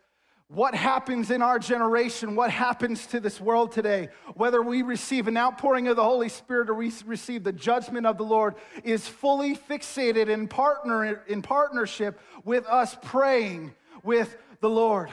what 0.53 0.75
happens 0.75 1.31
in 1.31 1.41
our 1.41 1.57
generation, 1.57 2.35
what 2.35 2.51
happens 2.51 3.07
to 3.07 3.19
this 3.19 3.41
world 3.41 3.71
today, 3.71 4.09
whether 4.35 4.61
we 4.61 4.83
receive 4.83 5.27
an 5.27 5.35
outpouring 5.35 5.87
of 5.87 5.95
the 5.95 6.03
Holy 6.03 6.29
Spirit 6.29 6.69
or 6.69 6.75
we 6.75 6.91
receive 7.05 7.43
the 7.43 7.51
judgment 7.51 8.05
of 8.05 8.17
the 8.17 8.23
Lord, 8.23 8.53
is 8.83 9.07
fully 9.07 9.55
fixated 9.55 10.29
in, 10.29 10.47
partner, 10.47 11.23
in 11.27 11.41
partnership 11.41 12.19
with 12.45 12.67
us 12.67 12.95
praying 13.01 13.73
with 14.03 14.37
the 14.59 14.69
Lord. 14.69 15.09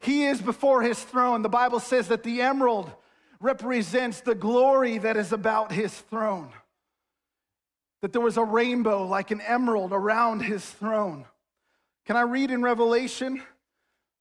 He 0.00 0.24
is 0.24 0.42
before 0.42 0.82
his 0.82 1.00
throne. 1.00 1.42
The 1.42 1.48
Bible 1.48 1.80
says 1.80 2.08
that 2.08 2.24
the 2.24 2.42
emerald 2.42 2.92
represents 3.40 4.20
the 4.20 4.34
glory 4.34 4.98
that 4.98 5.16
is 5.16 5.32
about 5.32 5.70
his 5.70 5.94
throne. 5.94 6.50
That 8.02 8.12
there 8.12 8.20
was 8.20 8.36
a 8.36 8.44
rainbow 8.44 9.06
like 9.06 9.30
an 9.30 9.40
emerald 9.40 9.92
around 9.92 10.40
his 10.40 10.64
throne. 10.64 11.24
Can 12.04 12.16
I 12.16 12.22
read 12.22 12.50
in 12.50 12.62
Revelation? 12.62 13.40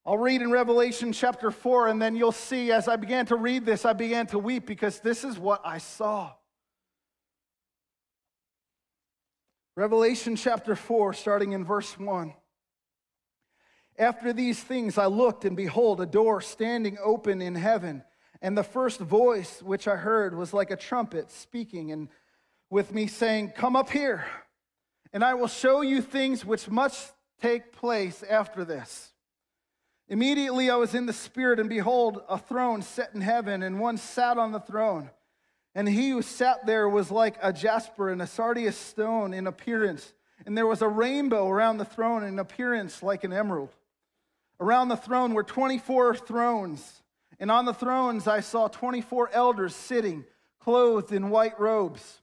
I'll 0.05 0.17
read 0.17 0.41
in 0.41 0.51
Revelation 0.51 1.13
chapter 1.13 1.49
4, 1.49 1.87
and 1.87 2.01
then 2.01 2.15
you'll 2.15 2.33
see 2.33 2.73
as 2.73 2.89
I 2.89 2.97
began 2.97 3.25
to 3.27 3.37
read 3.37 3.65
this, 3.65 3.85
I 3.85 3.93
began 3.93 4.27
to 4.27 4.39
weep 4.39 4.65
because 4.65 4.99
this 4.99 5.23
is 5.23 5.39
what 5.39 5.61
I 5.63 5.77
saw. 5.77 6.33
Revelation 9.77 10.35
chapter 10.35 10.75
4, 10.75 11.13
starting 11.13 11.53
in 11.53 11.63
verse 11.63 11.97
1. 11.97 12.33
After 13.97 14.33
these 14.33 14.61
things 14.61 14.97
I 14.97 15.05
looked, 15.05 15.45
and 15.45 15.55
behold, 15.55 16.01
a 16.01 16.05
door 16.05 16.41
standing 16.41 16.97
open 17.01 17.41
in 17.41 17.55
heaven. 17.55 18.03
And 18.41 18.57
the 18.57 18.63
first 18.63 18.99
voice 18.99 19.61
which 19.61 19.87
I 19.87 19.95
heard 19.95 20.35
was 20.35 20.53
like 20.53 20.69
a 20.69 20.75
trumpet 20.75 21.31
speaking 21.31 21.93
and 21.93 22.09
with 22.69 22.93
me, 22.93 23.07
saying, 23.07 23.53
Come 23.55 23.77
up 23.77 23.89
here, 23.89 24.25
and 25.13 25.23
I 25.23 25.35
will 25.35 25.47
show 25.47 25.81
you 25.81 26.01
things 26.01 26.43
which 26.43 26.69
must 26.69 27.13
take 27.39 27.71
place 27.71 28.21
after 28.23 28.65
this. 28.65 29.12
Immediately 30.09 30.69
I 30.69 30.75
was 30.75 30.93
in 30.93 31.05
the 31.05 31.13
Spirit, 31.13 31.59
and 31.59 31.69
behold, 31.69 32.21
a 32.27 32.37
throne 32.37 32.81
set 32.81 33.13
in 33.13 33.21
heaven, 33.21 33.63
and 33.63 33.79
one 33.79 33.97
sat 33.97 34.37
on 34.37 34.51
the 34.51 34.59
throne. 34.59 35.09
And 35.75 35.87
he 35.87 36.09
who 36.09 36.21
sat 36.21 36.65
there 36.65 36.87
was 36.87 37.09
like 37.09 37.37
a 37.41 37.51
jasper 37.51 38.09
and 38.09 38.21
a 38.21 38.27
sardius 38.27 38.77
stone 38.77 39.33
in 39.33 39.47
appearance. 39.47 40.13
And 40.45 40.57
there 40.57 40.67
was 40.67 40.81
a 40.81 40.87
rainbow 40.87 41.47
around 41.47 41.77
the 41.77 41.85
throne 41.85 42.23
in 42.23 42.37
appearance 42.37 43.01
like 43.01 43.23
an 43.23 43.33
emerald. 43.33 43.73
Around 44.59 44.89
the 44.89 44.97
throne 44.97 45.33
were 45.33 45.43
24 45.43 46.15
thrones, 46.15 47.01
and 47.39 47.49
on 47.49 47.65
the 47.65 47.73
thrones 47.73 48.27
I 48.27 48.41
saw 48.41 48.67
24 48.67 49.31
elders 49.33 49.75
sitting, 49.75 50.25
clothed 50.59 51.11
in 51.11 51.29
white 51.29 51.59
robes. 51.59 52.21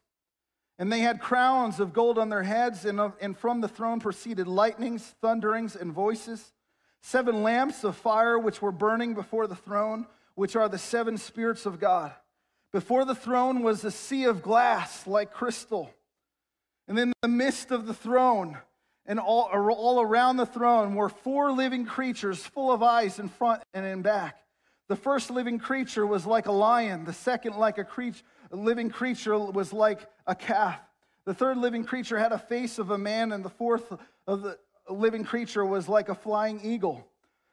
And 0.79 0.93
they 0.93 1.01
had 1.01 1.21
crowns 1.21 1.81
of 1.81 1.93
gold 1.93 2.19
on 2.19 2.29
their 2.29 2.43
heads, 2.43 2.85
and, 2.85 3.37
from 3.37 3.61
the 3.61 3.69
throne 3.69 4.01
proceeded 4.01 4.47
lightnings, 4.47 5.14
thunderings, 5.21 5.77
and 5.77 5.93
voices. 5.93 6.53
Seven 7.03 7.43
lamps 7.43 7.85
of 7.85 7.97
fire 7.97 8.39
which 8.39 8.61
were 8.61 8.73
burning 8.73 9.15
before 9.15 9.47
the 9.47 9.57
throne, 9.57 10.07
which 10.35 10.57
are 10.57 10.69
the 10.69 10.79
seven 10.79 11.17
spirits 11.17 11.67
of 11.67 11.81
God. 11.81 12.13
Before 12.73 13.05
the 13.05 13.15
throne 13.15 13.63
was 13.63 13.85
a 13.85 13.91
sea 13.91 14.25
of 14.25 14.43
glass 14.43 15.07
like 15.07 15.33
crystal. 15.33 15.93
And 16.87 16.99
in 16.99 17.13
the 17.23 17.29
midst 17.29 17.71
of 17.71 17.87
the 17.87 17.95
throne, 17.95 18.59
and 19.07 19.19
all, 19.19 19.51
all 19.53 20.01
around 20.01 20.37
the 20.37 20.47
throne 20.47 20.95
were 20.95 21.09
four 21.09 21.51
living 21.51 21.85
creatures 21.85 22.45
full 22.45 22.71
of 22.71 22.83
eyes 22.83 23.19
in 23.19 23.29
front 23.29 23.63
and 23.75 23.85
in 23.85 24.03
back. 24.03 24.37
The 24.89 24.97
first 24.97 25.31
living 25.31 25.59
creature 25.59 26.07
was 26.07 26.27
like 26.27 26.47
a 26.47 26.53
lion, 26.53 27.05
the 27.05 27.13
second, 27.13 27.57
like 27.57 27.79
a, 27.79 27.85
creature, 27.85 28.23
a 28.51 28.57
living 28.57 28.91
creature, 28.91 29.39
was 29.39 29.73
like 29.73 30.07
a 30.27 30.35
calf. 30.35 30.79
The 31.25 31.35
third 31.35 31.59
living 31.59 31.85
creature 31.85 32.19
had 32.19 32.33
a 32.33 32.39
face 32.39 32.79
of 32.79 32.91
a 32.91 32.99
man, 32.99 33.33
and 33.33 33.45
the 33.45 33.51
fourth 33.51 33.93
of 34.27 34.43
the 34.43 34.59
living 34.92 35.24
creature 35.24 35.64
was 35.64 35.88
like 35.88 36.09
a 36.09 36.14
flying 36.14 36.61
eagle. 36.62 37.07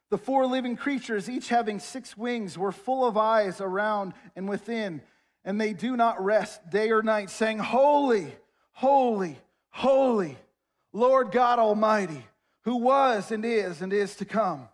The 0.09 0.17
four 0.17 0.45
living 0.45 0.77
creatures, 0.77 1.29
each 1.29 1.49
having 1.49 1.79
six 1.79 2.15
wings, 2.15 2.57
were 2.57 2.71
full 2.71 3.05
of 3.05 3.17
eyes 3.17 3.59
around 3.59 4.13
and 4.35 4.47
within, 4.47 5.01
and 5.43 5.59
they 5.59 5.73
do 5.73 5.97
not 5.97 6.23
rest 6.23 6.69
day 6.69 6.91
or 6.91 7.03
night, 7.03 7.29
saying, 7.29 7.59
Holy, 7.59 8.33
holy, 8.71 9.37
holy 9.69 10.37
Lord 10.93 11.31
God 11.31 11.59
Almighty, 11.59 12.25
who 12.63 12.77
was 12.77 13.31
and 13.31 13.43
is 13.43 13.81
and 13.81 13.91
is 13.91 14.15
to 14.15 14.25
come. 14.25 14.69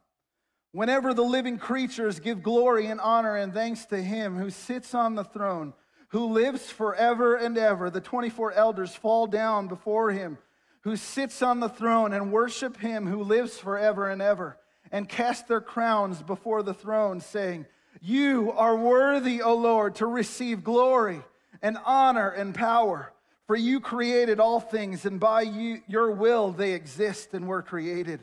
Whenever 0.71 1.13
the 1.13 1.23
living 1.23 1.57
creatures 1.57 2.19
give 2.19 2.41
glory 2.41 2.87
and 2.87 2.99
honor 2.99 3.35
and 3.35 3.53
thanks 3.53 3.85
to 3.85 4.01
him 4.01 4.37
who 4.37 4.49
sits 4.49 4.95
on 4.95 5.15
the 5.15 5.23
throne, 5.23 5.73
who 6.09 6.27
lives 6.27 6.69
forever 6.69 7.35
and 7.35 7.57
ever, 7.57 7.89
the 7.89 8.01
24 8.01 8.53
elders 8.53 8.95
fall 8.95 9.27
down 9.27 9.67
before 9.67 10.11
him 10.11 10.37
who 10.83 10.95
sits 10.97 11.41
on 11.41 11.59
the 11.59 11.69
throne 11.69 12.13
and 12.13 12.31
worship 12.31 12.77
him 12.77 13.07
who 13.07 13.23
lives 13.23 13.57
forever 13.57 14.09
and 14.09 14.21
ever, 14.21 14.57
and 14.91 15.07
cast 15.07 15.47
their 15.47 15.61
crowns 15.61 16.21
before 16.21 16.61
the 16.61 16.73
throne, 16.73 17.21
saying, 17.21 17.65
You 18.01 18.51
are 18.51 18.75
worthy, 18.75 19.41
O 19.41 19.55
Lord, 19.55 19.95
to 19.95 20.05
receive 20.05 20.63
glory 20.63 21.21
and 21.61 21.77
honor 21.85 22.29
and 22.29 22.53
power. 22.53 23.13
For 23.47 23.55
you 23.55 23.79
created 23.79 24.39
all 24.39 24.59
things, 24.59 25.05
and 25.05 25.19
by 25.19 25.41
you, 25.41 25.81
your 25.87 26.11
will 26.11 26.51
they 26.51 26.73
exist 26.73 27.33
and 27.33 27.47
were 27.47 27.61
created. 27.61 28.21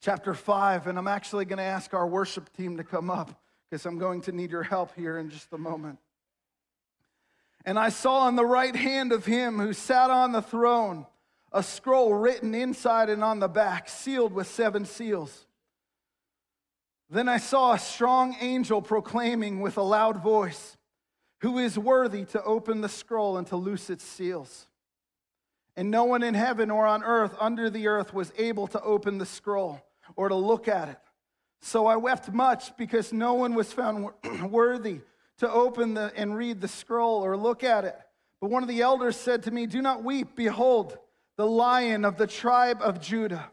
Chapter 0.00 0.34
5, 0.34 0.86
and 0.86 0.98
I'm 0.98 1.08
actually 1.08 1.44
going 1.44 1.58
to 1.58 1.62
ask 1.62 1.94
our 1.94 2.06
worship 2.06 2.54
team 2.56 2.78
to 2.78 2.84
come 2.84 3.10
up 3.10 3.40
because 3.68 3.86
I'm 3.86 3.98
going 3.98 4.22
to 4.22 4.32
need 4.32 4.50
your 4.50 4.62
help 4.62 4.94
here 4.96 5.18
in 5.18 5.30
just 5.30 5.52
a 5.52 5.58
moment. 5.58 5.98
And 7.64 7.78
I 7.78 7.90
saw 7.90 8.20
on 8.20 8.36
the 8.36 8.44
right 8.44 8.74
hand 8.74 9.12
of 9.12 9.24
him 9.24 9.58
who 9.58 9.72
sat 9.72 10.10
on 10.10 10.32
the 10.32 10.42
throne 10.42 11.06
a 11.52 11.62
scroll 11.62 12.14
written 12.14 12.54
inside 12.54 13.10
and 13.10 13.22
on 13.22 13.40
the 13.40 13.48
back, 13.48 13.88
sealed 13.88 14.32
with 14.32 14.46
seven 14.46 14.84
seals. 14.84 15.46
Then 17.10 17.28
I 17.28 17.36
saw 17.36 17.72
a 17.74 17.78
strong 17.78 18.36
angel 18.40 18.80
proclaiming 18.80 19.60
with 19.60 19.76
a 19.76 19.82
loud 19.82 20.22
voice, 20.22 20.78
who 21.40 21.58
is 21.58 21.78
worthy 21.78 22.24
to 22.26 22.42
open 22.42 22.80
the 22.80 22.88
scroll 22.88 23.36
and 23.36 23.46
to 23.48 23.56
loose 23.56 23.90
its 23.90 24.04
seals. 24.04 24.66
And 25.76 25.90
no 25.90 26.04
one 26.04 26.22
in 26.22 26.34
heaven 26.34 26.70
or 26.70 26.86
on 26.86 27.02
earth 27.02 27.34
under 27.38 27.68
the 27.68 27.88
earth 27.88 28.14
was 28.14 28.32
able 28.38 28.66
to 28.68 28.80
open 28.82 29.18
the 29.18 29.26
scroll 29.26 29.82
or 30.16 30.28
to 30.28 30.34
look 30.34 30.68
at 30.68 30.88
it. 30.88 30.98
So 31.60 31.86
I 31.86 31.96
wept 31.96 32.32
much 32.32 32.76
because 32.76 33.12
no 33.12 33.34
one 33.34 33.54
was 33.54 33.72
found 33.72 34.08
worthy 34.50 35.00
to 35.38 35.50
open 35.50 35.94
the, 35.94 36.12
and 36.16 36.36
read 36.36 36.60
the 36.60 36.68
scroll 36.68 37.24
or 37.24 37.36
look 37.36 37.64
at 37.64 37.84
it. 37.84 37.98
But 38.40 38.50
one 38.50 38.62
of 38.62 38.68
the 38.68 38.80
elders 38.80 39.16
said 39.16 39.44
to 39.44 39.50
me, 39.50 39.66
Do 39.66 39.80
not 39.82 40.02
weep. 40.02 40.34
Behold, 40.34 40.98
the 41.36 41.46
lion 41.46 42.04
of 42.04 42.16
the 42.16 42.26
tribe 42.26 42.78
of 42.82 43.00
Judah, 43.00 43.50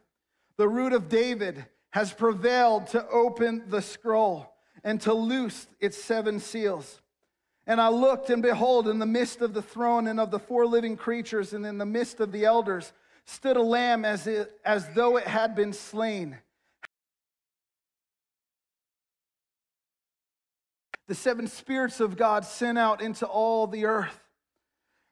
the 0.57 0.67
root 0.67 0.93
of 0.93 1.09
David, 1.09 1.65
has 1.91 2.13
prevailed 2.13 2.87
to 2.87 3.07
open 3.07 3.63
the 3.67 3.81
scroll 3.81 4.53
and 4.83 5.01
to 5.01 5.13
loose 5.13 5.67
its 5.79 5.97
seven 5.97 6.39
seals. 6.39 7.01
And 7.65 7.79
I 7.79 7.89
looked, 7.89 8.29
and 8.29 8.41
behold, 8.41 8.87
in 8.87 8.99
the 8.99 9.05
midst 9.05 9.41
of 9.41 9.53
the 9.53 9.61
throne 9.61 10.07
and 10.07 10.19
of 10.19 10.31
the 10.31 10.39
four 10.39 10.65
living 10.65 10.97
creatures, 10.97 11.53
and 11.53 11.65
in 11.65 11.77
the 11.77 11.85
midst 11.85 12.19
of 12.19 12.31
the 12.31 12.45
elders, 12.45 12.93
stood 13.25 13.57
a 13.57 13.61
lamb 13.61 14.05
as, 14.05 14.25
it, 14.25 14.51
as 14.65 14.87
though 14.95 15.17
it 15.17 15.27
had 15.27 15.55
been 15.55 15.73
slain. 15.73 16.37
The 21.07 21.15
seven 21.15 21.47
spirits 21.47 21.99
of 21.99 22.17
God 22.17 22.45
sent 22.45 22.77
out 22.77 23.01
into 23.01 23.25
all 23.25 23.67
the 23.67 23.85
earth. 23.85 24.19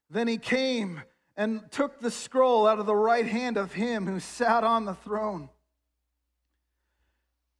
Then 0.10 0.28
he 0.28 0.38
came 0.38 1.02
and 1.38 1.72
took 1.72 2.00
the 2.00 2.12
scroll 2.12 2.68
out 2.68 2.80
of 2.80 2.88
the 2.88 2.96
right 2.96 3.28
hand 3.28 3.56
of 3.56 3.72
him 3.72 4.08
who 4.08 4.20
sat 4.20 4.64
on 4.64 4.86
the 4.86 4.96
throne. 4.96 5.50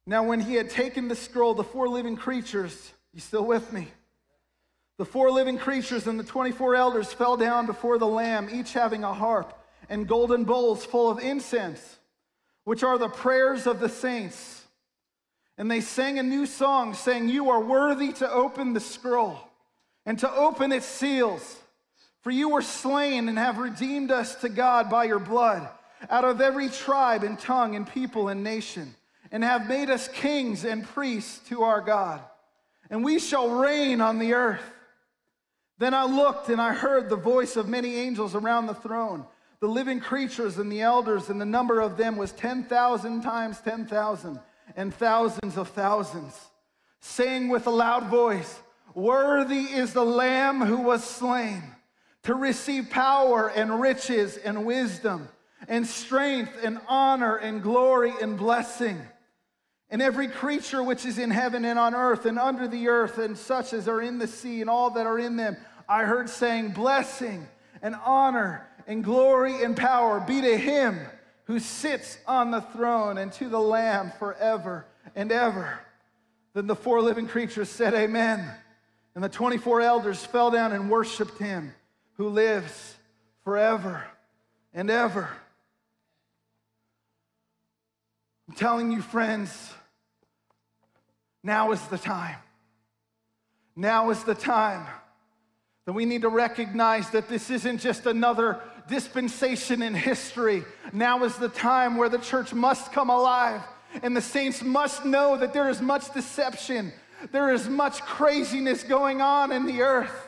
Now, 0.04 0.24
when 0.24 0.40
he 0.40 0.54
had 0.54 0.68
taken 0.68 1.06
the 1.06 1.14
scroll, 1.14 1.54
the 1.54 1.62
four 1.62 1.88
living 1.88 2.16
creatures, 2.16 2.92
you 3.14 3.20
still 3.20 3.44
with 3.44 3.72
me? 3.72 3.88
The 4.96 5.04
four 5.04 5.30
living 5.30 5.58
creatures 5.58 6.08
and 6.08 6.18
the 6.18 6.24
24 6.24 6.74
elders 6.74 7.12
fell 7.12 7.36
down 7.36 7.66
before 7.66 7.98
the 7.98 8.06
Lamb, 8.06 8.48
each 8.50 8.72
having 8.72 9.04
a 9.04 9.14
harp 9.14 9.54
and 9.88 10.08
golden 10.08 10.44
bowls 10.44 10.84
full 10.84 11.08
of 11.08 11.18
incense, 11.18 11.98
which 12.64 12.82
are 12.82 12.98
the 12.98 13.08
prayers 13.08 13.66
of 13.66 13.80
the 13.80 13.88
saints. 13.88 14.64
And 15.56 15.70
they 15.70 15.80
sang 15.80 16.18
a 16.18 16.22
new 16.22 16.46
song, 16.46 16.94
saying, 16.94 17.28
You 17.28 17.50
are 17.50 17.60
worthy 17.60 18.12
to 18.14 18.30
open 18.30 18.72
the 18.72 18.80
scroll 18.80 19.38
and 20.04 20.18
to 20.18 20.30
open 20.30 20.72
its 20.72 20.86
seals. 20.86 21.56
For 22.28 22.32
you 22.32 22.50
were 22.50 22.60
slain 22.60 23.30
and 23.30 23.38
have 23.38 23.56
redeemed 23.56 24.10
us 24.10 24.34
to 24.42 24.50
God 24.50 24.90
by 24.90 25.04
your 25.04 25.18
blood 25.18 25.66
out 26.10 26.26
of 26.26 26.42
every 26.42 26.68
tribe 26.68 27.24
and 27.24 27.38
tongue 27.38 27.74
and 27.74 27.88
people 27.88 28.28
and 28.28 28.44
nation, 28.44 28.94
and 29.32 29.42
have 29.42 29.66
made 29.66 29.88
us 29.88 30.08
kings 30.08 30.66
and 30.66 30.84
priests 30.84 31.38
to 31.48 31.62
our 31.62 31.80
God. 31.80 32.20
And 32.90 33.02
we 33.02 33.18
shall 33.18 33.48
reign 33.48 34.02
on 34.02 34.18
the 34.18 34.34
earth. 34.34 34.60
Then 35.78 35.94
I 35.94 36.04
looked 36.04 36.50
and 36.50 36.60
I 36.60 36.74
heard 36.74 37.08
the 37.08 37.16
voice 37.16 37.56
of 37.56 37.66
many 37.66 37.96
angels 37.96 38.34
around 38.34 38.66
the 38.66 38.74
throne, 38.74 39.24
the 39.60 39.66
living 39.66 39.98
creatures 39.98 40.58
and 40.58 40.70
the 40.70 40.82
elders, 40.82 41.30
and 41.30 41.40
the 41.40 41.46
number 41.46 41.80
of 41.80 41.96
them 41.96 42.16
was 42.16 42.32
10,000 42.32 43.22
times 43.22 43.58
10,000 43.62 44.38
and 44.76 44.92
thousands 44.92 45.56
of 45.56 45.70
thousands, 45.70 46.38
saying 47.00 47.48
with 47.48 47.66
a 47.66 47.70
loud 47.70 48.08
voice, 48.08 48.60
Worthy 48.92 49.62
is 49.62 49.94
the 49.94 50.04
Lamb 50.04 50.60
who 50.60 50.82
was 50.82 51.02
slain 51.02 51.62
to 52.28 52.34
receive 52.34 52.90
power 52.90 53.48
and 53.48 53.80
riches 53.80 54.36
and 54.36 54.66
wisdom 54.66 55.26
and 55.66 55.86
strength 55.86 56.52
and 56.62 56.78
honor 56.86 57.36
and 57.36 57.62
glory 57.62 58.12
and 58.20 58.36
blessing. 58.36 59.00
And 59.88 60.02
every 60.02 60.28
creature 60.28 60.82
which 60.82 61.06
is 61.06 61.18
in 61.18 61.30
heaven 61.30 61.64
and 61.64 61.78
on 61.78 61.94
earth 61.94 62.26
and 62.26 62.38
under 62.38 62.68
the 62.68 62.88
earth, 62.88 63.16
and 63.16 63.38
such 63.38 63.72
as 63.72 63.88
are 63.88 64.02
in 64.02 64.18
the 64.18 64.26
sea 64.26 64.60
and 64.60 64.68
all 64.68 64.90
that 64.90 65.06
are 65.06 65.18
in 65.18 65.36
them, 65.38 65.56
I 65.88 66.04
heard 66.04 66.28
saying, 66.28 66.72
Blessing 66.72 67.48
and 67.80 67.96
honor 68.04 68.68
and 68.86 69.02
glory 69.02 69.64
and 69.64 69.74
power 69.74 70.20
be 70.20 70.42
to 70.42 70.58
him 70.58 70.98
who 71.44 71.58
sits 71.58 72.18
on 72.26 72.50
the 72.50 72.60
throne 72.60 73.16
and 73.16 73.32
to 73.32 73.48
the 73.48 73.58
Lamb 73.58 74.12
forever 74.18 74.84
and 75.16 75.32
ever. 75.32 75.80
Then 76.52 76.66
the 76.66 76.76
four 76.76 77.00
living 77.00 77.26
creatures 77.26 77.70
said, 77.70 77.94
Amen. 77.94 78.46
And 79.14 79.24
the 79.24 79.30
24 79.30 79.80
elders 79.80 80.22
fell 80.26 80.50
down 80.50 80.72
and 80.72 80.90
worshiped 80.90 81.38
him 81.38 81.72
who 82.18 82.28
lives 82.28 82.96
forever 83.44 84.04
and 84.74 84.90
ever. 84.90 85.30
I'm 88.48 88.54
telling 88.54 88.90
you, 88.92 89.00
friends, 89.00 89.72
now 91.42 91.72
is 91.72 91.80
the 91.86 91.96
time. 91.96 92.36
Now 93.76 94.10
is 94.10 94.24
the 94.24 94.34
time 94.34 94.86
that 95.86 95.92
we 95.92 96.04
need 96.04 96.22
to 96.22 96.28
recognize 96.28 97.08
that 97.10 97.28
this 97.28 97.50
isn't 97.50 97.78
just 97.78 98.04
another 98.04 98.60
dispensation 98.88 99.80
in 99.80 99.94
history. 99.94 100.64
Now 100.92 101.22
is 101.24 101.36
the 101.36 101.48
time 101.48 101.96
where 101.96 102.08
the 102.08 102.18
church 102.18 102.52
must 102.52 102.92
come 102.92 103.10
alive 103.10 103.62
and 104.02 104.16
the 104.16 104.20
saints 104.20 104.62
must 104.62 105.04
know 105.04 105.36
that 105.36 105.52
there 105.52 105.70
is 105.70 105.80
much 105.80 106.12
deception, 106.12 106.92
there 107.30 107.52
is 107.52 107.68
much 107.68 108.02
craziness 108.02 108.82
going 108.82 109.20
on 109.20 109.52
in 109.52 109.66
the 109.66 109.82
earth. 109.82 110.27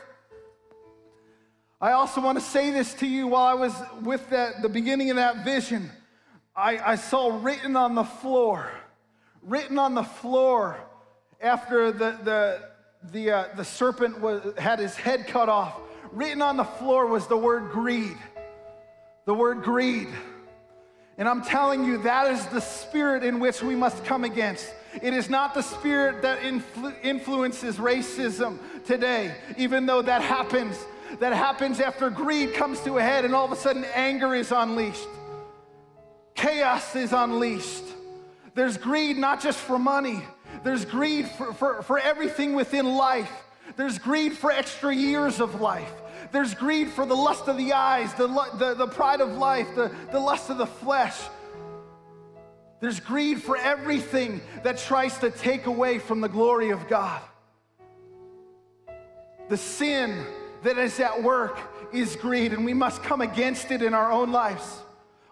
I 1.81 1.93
also 1.93 2.21
want 2.21 2.37
to 2.37 2.43
say 2.43 2.69
this 2.69 2.93
to 2.95 3.07
you 3.07 3.25
while 3.25 3.45
I 3.45 3.55
was 3.55 3.73
with 4.03 4.29
that, 4.29 4.61
the 4.61 4.69
beginning 4.69 5.09
of 5.09 5.15
that 5.15 5.43
vision. 5.43 5.89
I, 6.55 6.77
I 6.77 6.95
saw 6.95 7.39
written 7.41 7.75
on 7.75 7.95
the 7.95 8.03
floor, 8.03 8.69
written 9.41 9.79
on 9.79 9.95
the 9.95 10.03
floor 10.03 10.77
after 11.41 11.91
the, 11.91 12.19
the, 12.23 12.69
the, 13.11 13.31
uh, 13.31 13.47
the 13.55 13.65
serpent 13.65 14.21
was, 14.21 14.53
had 14.59 14.77
his 14.77 14.95
head 14.95 15.25
cut 15.25 15.49
off, 15.49 15.79
written 16.11 16.43
on 16.43 16.55
the 16.55 16.63
floor 16.63 17.07
was 17.07 17.25
the 17.25 17.37
word 17.37 17.71
greed. 17.71 18.17
The 19.25 19.33
word 19.33 19.63
greed. 19.63 20.09
And 21.17 21.27
I'm 21.27 21.41
telling 21.41 21.83
you, 21.83 21.97
that 22.03 22.31
is 22.31 22.45
the 22.47 22.61
spirit 22.61 23.23
in 23.23 23.39
which 23.39 23.63
we 23.63 23.75
must 23.75 24.05
come 24.05 24.23
against. 24.23 24.71
It 25.01 25.13
is 25.15 25.31
not 25.31 25.55
the 25.55 25.63
spirit 25.63 26.21
that 26.21 26.41
influ- 26.41 26.93
influences 27.01 27.77
racism 27.77 28.59
today, 28.85 29.33
even 29.57 29.87
though 29.87 30.03
that 30.03 30.21
happens. 30.21 30.77
That 31.19 31.33
happens 31.33 31.79
after 31.79 32.09
greed 32.09 32.53
comes 32.53 32.79
to 32.81 32.97
a 32.97 33.01
head 33.01 33.25
and 33.25 33.35
all 33.35 33.45
of 33.45 33.51
a 33.51 33.55
sudden 33.55 33.85
anger 33.93 34.33
is 34.33 34.51
unleashed. 34.51 35.07
Chaos 36.35 36.95
is 36.95 37.13
unleashed. 37.13 37.83
There's 38.53 38.77
greed 38.77 39.17
not 39.17 39.41
just 39.41 39.59
for 39.59 39.79
money, 39.79 40.23
there's 40.63 40.85
greed 40.85 41.27
for, 41.27 41.53
for, 41.53 41.81
for 41.83 41.99
everything 41.99 42.53
within 42.53 42.85
life. 42.85 43.31
There's 43.77 43.97
greed 43.97 44.33
for 44.33 44.51
extra 44.51 44.93
years 44.93 45.39
of 45.39 45.61
life. 45.61 45.91
There's 46.31 46.53
greed 46.53 46.89
for 46.89 47.05
the 47.05 47.15
lust 47.15 47.47
of 47.47 47.57
the 47.57 47.73
eyes, 47.73 48.13
the, 48.13 48.27
the, 48.57 48.73
the 48.73 48.87
pride 48.87 49.21
of 49.21 49.33
life, 49.37 49.67
the, 49.75 49.91
the 50.11 50.19
lust 50.19 50.49
of 50.49 50.57
the 50.57 50.65
flesh. 50.65 51.17
There's 52.79 52.99
greed 52.99 53.41
for 53.41 53.57
everything 53.57 54.41
that 54.63 54.77
tries 54.77 55.17
to 55.19 55.29
take 55.29 55.67
away 55.67 55.99
from 55.99 56.21
the 56.21 56.29
glory 56.29 56.71
of 56.71 56.87
God. 56.87 57.21
The 59.49 59.57
sin 59.57 60.25
that 60.63 60.77
is 60.77 60.99
at 60.99 61.21
work 61.21 61.59
is 61.93 62.15
greed, 62.15 62.53
and 62.53 62.65
we 62.65 62.73
must 62.73 63.03
come 63.03 63.21
against 63.21 63.71
it 63.71 63.81
in 63.81 63.93
our 63.93 64.11
own 64.11 64.31
lives. 64.31 64.79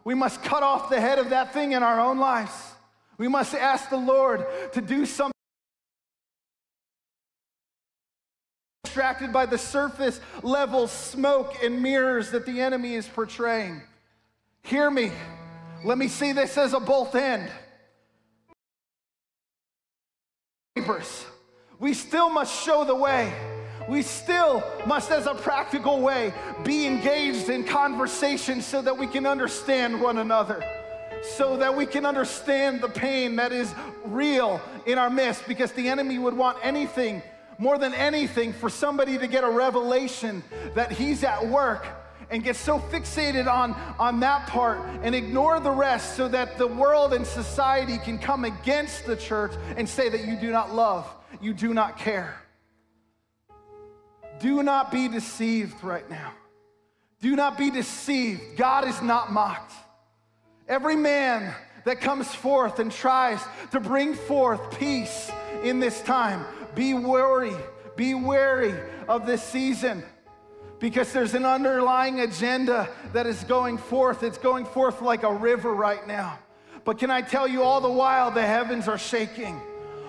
We 0.03 0.15
must 0.15 0.43
cut 0.43 0.63
off 0.63 0.89
the 0.89 0.99
head 0.99 1.19
of 1.19 1.29
that 1.29 1.53
thing 1.53 1.73
in 1.73 1.83
our 1.83 1.99
own 1.99 2.19
lives. 2.19 2.51
We 3.17 3.27
must 3.27 3.53
ask 3.53 3.89
the 3.89 3.97
Lord 3.97 4.45
to 4.73 4.81
do 4.81 5.05
something. 5.05 5.33
Distracted 8.83 9.31
by 9.31 9.45
the 9.45 9.57
surface 9.57 10.19
level 10.41 10.87
smoke 10.87 11.63
and 11.63 11.83
mirrors 11.83 12.31
that 12.31 12.45
the 12.45 12.59
enemy 12.61 12.95
is 12.95 13.07
portraying. 13.07 13.81
Hear 14.63 14.89
me. 14.89 15.11
Let 15.85 15.97
me 15.97 16.07
see 16.07 16.31
this 16.31 16.57
as 16.57 16.73
a 16.73 16.79
both 16.79 17.15
end. 17.15 17.49
We 21.79 21.93
still 21.93 22.29
must 22.29 22.63
show 22.63 22.83
the 22.83 22.95
way. 22.95 23.33
We 23.89 24.04
still 24.04 24.63
must, 24.86 25.10
as 25.10 25.25
a 25.25 25.34
practical 25.34 25.99
way, 25.99 26.32
be 26.63 26.86
engaged 26.86 27.49
in 27.49 27.63
conversation 27.63 28.62
so 28.62 28.84
that 28.84 28.95
we 28.95 29.08
can 29.08 29.25
understand 29.25 29.99
one 29.99 30.19
another, 30.19 30.63
so 31.23 31.58
that 31.58 31.75
we 31.75 31.88
can 31.88 32.06
understand 32.06 32.82
the 32.82 32.88
pain 32.88 33.36
that 33.38 33.52
is 33.52 33.73
real 34.06 34.62
in 34.86 34.99
our 34.99 35.10
midst, 35.10 35.47
because 35.47 35.71
the 35.71 35.89
enemy 35.89 36.19
would 36.19 36.38
want 36.38 36.60
anything, 36.62 37.23
more 37.58 37.80
than 37.80 37.95
anything, 37.95 38.54
for 38.54 38.69
somebody 38.69 39.17
to 39.17 39.25
get 39.25 39.43
a 39.43 39.49
revelation 39.49 40.43
that 40.75 40.91
he's 40.91 41.23
at 41.23 41.47
work 41.47 41.88
and 42.30 42.43
get 42.43 42.56
so 42.56 42.78
fixated 42.78 43.52
on, 43.52 43.73
on 43.97 44.19
that 44.19 44.45
part 44.45 44.78
and 45.02 45.15
ignore 45.15 45.60
the 45.60 45.71
rest 45.71 46.15
so 46.15 46.28
that 46.28 46.60
the 46.60 46.67
world 46.67 47.12
and 47.12 47.25
society 47.25 47.97
can 47.97 48.19
come 48.19 48.45
against 48.45 49.08
the 49.08 49.15
church 49.15 49.52
and 49.78 49.89
say 49.89 50.10
that 50.10 50.25
you 50.25 50.36
do 50.36 50.52
not 50.52 50.75
love, 50.75 51.12
you 51.41 51.56
do 51.56 51.73
not 51.73 51.97
care. 51.97 52.36
Do 54.39 54.63
not 54.63 54.91
be 54.91 55.08
deceived 55.08 55.84
right 55.84 56.10
now. 56.10 56.34
Do 57.21 57.36
not 57.36 57.58
be 57.58 57.69
deceived. 57.69 58.58
God 58.58 58.88
is 58.88 59.02
not 59.02 59.32
mocked. 59.32 59.73
Every 60.67 60.95
man 60.95 61.54
that 61.84 61.99
comes 61.99 62.34
forth 62.34 62.80
and 62.80 62.91
tries 62.91 63.41
to 63.71 63.80
bring 63.80 64.13
forth 64.13 64.80
peace 64.80 65.30
in 65.63 65.80
this 65.80 66.02
time, 66.02 66.45
be 66.75 66.93
wary, 66.93 67.56
be 67.95 68.13
wary 68.13 68.73
of 69.08 69.25
this 69.25 69.43
season 69.43 70.04
because 70.80 71.12
there's 71.12 71.34
an 71.34 71.45
underlying 71.45 72.21
agenda 72.21 72.89
that 73.12 73.28
is 73.28 73.43
going 73.43 73.78
forth. 73.78 74.23
It's 74.23 74.38
going 74.38 74.65
forth 74.65 75.02
like 75.02 75.23
a 75.23 75.34
river 75.34 75.73
right 75.73 76.06
now. 76.08 76.39
But 76.86 76.97
can 76.97 77.12
I 77.12 77.21
tell 77.21 77.47
you, 77.47 77.63
all 77.63 77.82
the 77.82 77.89
while 77.89 78.32
the 78.32 78.45
heavens 78.45 78.88
are 78.88 78.97
shaking, 78.97 79.62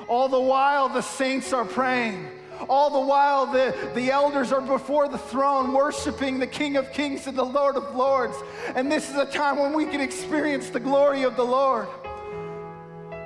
all 0.09 0.29
the 0.29 0.41
while 0.41 0.89
the 0.89 1.03
saints 1.03 1.53
are 1.53 1.65
praying. 1.65 2.29
All 2.69 2.91
the 2.91 3.01
while, 3.01 3.47
the, 3.47 3.75
the 3.95 4.11
elders 4.11 4.53
are 4.53 4.61
before 4.61 5.09
the 5.09 5.19
throne 5.19 5.73
worshiping 5.73 6.39
the 6.39 6.47
King 6.47 6.77
of 6.77 6.93
Kings 6.93 7.27
and 7.27 7.37
the 7.37 7.45
Lord 7.45 7.77
of 7.77 7.97
Lords. 7.97 8.37
And 8.75 8.91
this 8.91 9.09
is 9.09 9.17
a 9.17 9.27
time 9.27 9.59
when 9.59 9.73
we 9.73 9.87
can 9.87 10.01
experience 10.01 10.71
the 10.71 10.81
glory 10.81 11.23
of 11.23 11.37
the 11.37 11.45
Lord. 11.45 11.89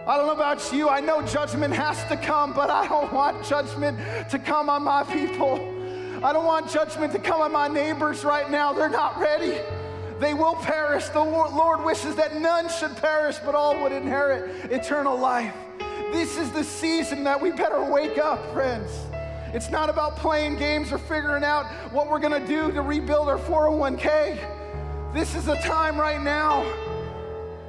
I 0.06 0.18
don't 0.18 0.26
know 0.26 0.34
about 0.34 0.70
you, 0.72 0.88
I 0.90 1.00
know 1.00 1.22
judgment 1.22 1.72
has 1.72 2.04
to 2.10 2.16
come, 2.16 2.52
but 2.52 2.68
I 2.68 2.86
don't 2.86 3.12
want 3.12 3.42
judgment 3.44 3.98
to 4.30 4.38
come 4.38 4.68
on 4.68 4.82
my 4.82 5.02
people. 5.02 5.54
I 6.22 6.32
don't 6.32 6.44
want 6.44 6.70
judgment 6.70 7.12
to 7.12 7.18
come 7.18 7.40
on 7.40 7.52
my 7.52 7.68
neighbors 7.68 8.22
right 8.22 8.50
now. 8.50 8.72
They're 8.72 8.88
not 8.88 9.18
ready. 9.18 9.60
They 10.20 10.32
will 10.32 10.54
perish. 10.56 11.08
The 11.08 11.20
Lord 11.20 11.84
wishes 11.84 12.14
that 12.16 12.36
none 12.40 12.68
should 12.68 12.96
perish, 12.96 13.38
but 13.44 13.54
all 13.54 13.80
would 13.82 13.92
inherit 13.92 14.70
eternal 14.70 15.18
life. 15.18 15.54
This 16.12 16.36
is 16.38 16.50
the 16.50 16.64
season 16.64 17.24
that 17.24 17.40
we 17.40 17.50
better 17.50 17.82
wake 17.82 18.18
up, 18.18 18.52
friends. 18.52 18.90
It's 19.54 19.70
not 19.70 19.88
about 19.88 20.16
playing 20.16 20.56
games 20.56 20.90
or 20.90 20.98
figuring 20.98 21.44
out 21.44 21.66
what 21.92 22.10
we're 22.10 22.18
going 22.18 22.42
to 22.42 22.44
do 22.44 22.72
to 22.72 22.82
rebuild 22.82 23.28
our 23.28 23.38
401k. 23.38 25.14
This 25.14 25.36
is 25.36 25.46
a 25.46 25.54
time 25.62 25.96
right 25.96 26.20
now 26.20 26.64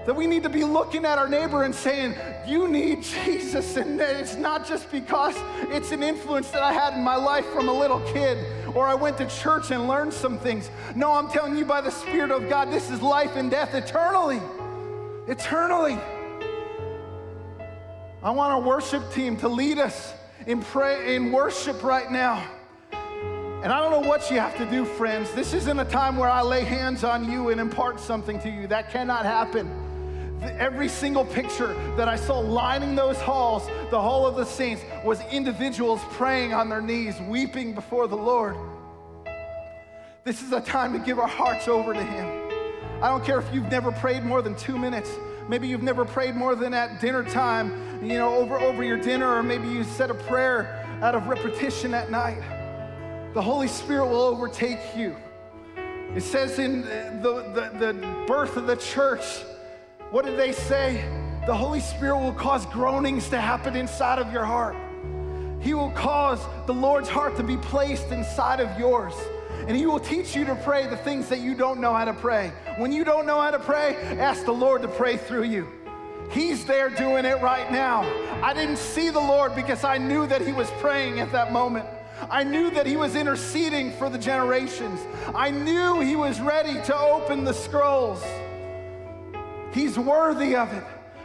that 0.08 0.16
we 0.16 0.26
need 0.26 0.42
to 0.42 0.50
be 0.50 0.64
looking 0.64 1.06
at 1.06 1.20
our 1.20 1.30
neighbor 1.30 1.62
and 1.62 1.76
saying, 1.76 2.16
You 2.48 2.68
need 2.68 3.04
Jesus. 3.04 3.78
And 3.78 4.02
it's 4.02 4.36
not 4.36 4.68
just 4.68 4.92
because 4.92 5.36
it's 5.70 5.92
an 5.92 6.02
influence 6.02 6.50
that 6.50 6.64
I 6.64 6.74
had 6.74 6.96
in 6.96 7.04
my 7.04 7.18
life 7.18 7.46
from 7.54 7.70
a 7.70 7.74
little 7.74 8.00
kid 8.12 8.44
or 8.76 8.88
I 8.88 8.96
went 8.96 9.20
to 9.20 9.28
church 9.28 9.70
and 9.70 9.88
learned 9.88 10.12
some 10.12 10.40
things. 10.40 10.72
No, 10.96 11.12
I'm 11.12 11.30
telling 11.30 11.56
you 11.56 11.66
by 11.66 11.82
the 11.82 11.92
Spirit 11.92 12.32
of 12.32 12.50
God, 12.50 12.72
this 12.72 12.90
is 12.90 13.00
life 13.00 13.36
and 13.36 13.52
death 13.52 13.76
eternally. 13.76 14.42
Eternally. 15.28 16.00
I 18.24 18.32
want 18.32 18.54
our 18.54 18.62
worship 18.62 19.14
team 19.14 19.38
to 19.38 19.48
lead 19.48 19.78
us 19.78 20.16
in 20.46 20.62
pray 20.62 21.16
in 21.16 21.32
worship 21.32 21.84
right 21.84 22.12
now. 22.12 22.48
And 22.92 23.74
I 23.74 23.80
don't 23.80 23.92
know 23.92 24.08
what 24.08 24.30
you 24.30 24.40
have 24.40 24.56
to 24.58 24.66
do, 24.66 24.86
friends. 24.86 25.32
This 25.34 25.54
isn't 25.54 25.80
a 25.80 25.86
time 25.86 26.18
where 26.18 26.30
I 26.30 26.42
lay 26.42 26.64
hands 26.64 27.04
on 27.04 27.30
you 27.32 27.50
and 27.50 27.60
impart 27.60 28.00
something 28.00 28.40
to 28.42 28.50
you. 28.50 28.68
That 28.68 28.92
cannot 28.92 29.26
happen 29.26 29.86
every 30.42 30.88
single 30.88 31.26
picture 31.26 31.74
that 31.96 32.08
I 32.08 32.16
saw 32.16 32.40
lining 32.40 32.96
those 32.96 33.18
halls, 33.18 33.68
the 33.90 34.00
Hall 34.00 34.26
of 34.26 34.36
the 34.36 34.46
Saints, 34.46 34.84
was 35.04 35.22
individuals 35.32 36.02
praying 36.12 36.54
on 36.54 36.70
their 36.70 36.82
knees, 36.82 37.20
weeping 37.22 37.74
before 37.74 38.08
the 38.08 38.18
Lord. 38.18 38.56
This 40.24 40.42
is 40.42 40.52
a 40.52 40.62
time 40.62 40.94
to 40.94 41.00
give 41.00 41.20
our 41.20 41.28
hearts 41.28 41.68
over 41.68 41.94
to 41.94 42.04
Him. 42.04 42.28
I 43.02 43.10
don't 43.10 43.24
care 43.24 43.40
if 43.40 43.54
you've 43.54 43.70
never 43.70 43.92
prayed 43.92 44.24
more 44.24 44.42
than 44.42 44.56
two 44.56 44.78
minutes. 44.78 45.10
Maybe 45.48 45.68
you've 45.68 45.84
never 45.84 46.06
prayed 46.06 46.36
more 46.36 46.56
than 46.56 46.74
at 46.74 47.00
dinner 47.00 47.24
time, 47.24 48.04
you 48.04 48.18
know, 48.18 48.34
over, 48.36 48.60
over 48.60 48.84
your 48.84 48.98
dinner, 48.98 49.38
or 49.38 49.44
maybe 49.44 49.68
you 49.68 49.84
said 49.84 50.10
a 50.10 50.16
prayer 50.16 50.86
out 51.02 51.14
of 51.14 51.28
repetition 51.28 51.94
at 51.94 52.10
night. 52.10 52.42
The 53.34 53.42
Holy 53.42 53.68
Spirit 53.68 54.08
will 54.08 54.22
overtake 54.22 54.80
you. 54.96 55.16
It 56.16 56.22
says 56.22 56.58
in 56.58 56.82
the, 57.22 57.52
the, 57.54 57.78
the 57.78 58.26
birth 58.26 58.58
of 58.58 58.66
the 58.66 58.78
church, 58.78 59.24
what 60.12 60.26
did 60.26 60.38
they 60.38 60.52
say? 60.52 61.04
The 61.46 61.56
Holy 61.56 61.80
Spirit 61.80 62.18
will 62.18 62.34
cause 62.34 62.66
groanings 62.66 63.30
to 63.30 63.40
happen 63.40 63.76
inside 63.76 64.18
of 64.18 64.32
your 64.32 64.46
heart. 64.46 64.76
He 65.62 65.74
will 65.74 65.92
cause 65.92 66.40
the 66.66 66.74
Lord's 66.74 67.10
heart 67.10 67.36
to 67.38 67.44
be 67.44 67.58
placed 67.58 68.08
inside 68.08 68.60
of 68.60 68.80
yours. 68.80 69.14
And 69.68 69.76
He 69.76 69.86
will 69.86 70.00
teach 70.00 70.36
you 70.36 70.46
to 70.46 70.56
pray 70.56 70.88
the 70.88 70.98
things 70.98 71.28
that 71.30 71.40
you 71.40 71.56
don't 71.56 71.80
know 71.80 71.94
how 71.94 72.06
to 72.06 72.14
pray. 72.14 72.52
When 72.78 72.92
you 72.92 73.04
don't 73.04 73.26
know 73.26 73.42
how 73.42 73.52
to 73.52 73.60
pray, 73.60 73.96
ask 74.20 74.46
the 74.46 74.54
Lord 74.54 74.82
to 74.84 74.88
pray 74.88 75.18
through 75.18 75.44
you. 75.44 75.68
He's 76.30 76.66
there 76.66 76.90
doing 76.90 77.26
it 77.26 77.42
right 77.42 77.72
now. 77.72 78.02
I 78.44 78.54
didn't 78.54 78.78
see 78.78 79.10
the 79.10 79.20
Lord 79.20 79.56
because 79.56 79.84
I 79.84 79.98
knew 79.98 80.28
that 80.28 80.42
He 80.42 80.52
was 80.52 80.70
praying 80.80 81.20
at 81.20 81.32
that 81.32 81.52
moment. 81.52 81.88
I 82.30 82.44
knew 82.44 82.70
that 82.72 82.86
He 82.86 82.96
was 82.96 83.16
interceding 83.16 83.92
for 83.94 84.10
the 84.10 84.18
generations. 84.18 85.00
I 85.34 85.52
knew 85.52 86.00
He 86.00 86.16
was 86.16 86.40
ready 86.40 86.74
to 86.84 86.98
open 86.98 87.44
the 87.44 87.54
scrolls. 87.54 88.24
He's 89.74 89.98
worthy 89.98 90.56
of 90.56 90.72
it. 90.74 90.84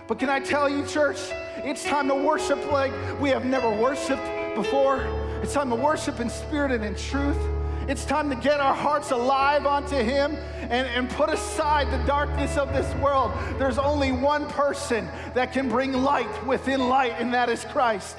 But 0.09 0.19
can 0.19 0.29
I 0.29 0.41
tell 0.41 0.69
you, 0.69 0.85
church, 0.87 1.19
it's 1.59 1.85
time 1.85 2.09
to 2.09 2.15
worship 2.15 2.73
like 2.73 2.93
we 3.21 3.29
have 3.31 3.45
never 3.45 3.71
worshiped 3.71 4.57
before. 4.57 5.03
It's 5.43 5.53
time 5.53 5.71
to 5.71 5.77
worship 5.77 6.21
in 6.21 6.29
spirit 6.29 6.73
and 6.73 6.85
in 6.85 6.97
truth. 6.97 7.39
It's 7.91 8.05
time 8.05 8.31
to 8.31 8.37
get 8.37 8.61
our 8.61 8.73
hearts 8.73 9.11
alive 9.11 9.67
onto 9.67 9.97
Him 9.97 10.37
and, 10.61 10.87
and 10.87 11.11
put 11.11 11.29
aside 11.29 11.91
the 11.91 11.99
darkness 12.07 12.57
of 12.57 12.73
this 12.73 12.87
world. 13.03 13.33
There's 13.59 13.79
only 13.79 14.13
one 14.13 14.47
person 14.47 15.09
that 15.35 15.53
can 15.53 15.69
bring 15.69 15.93
light 15.93 16.47
within 16.47 16.89
light, 16.89 17.15
and 17.19 17.35
that 17.35 17.49
is 17.49 17.65
Christ. 17.65 18.17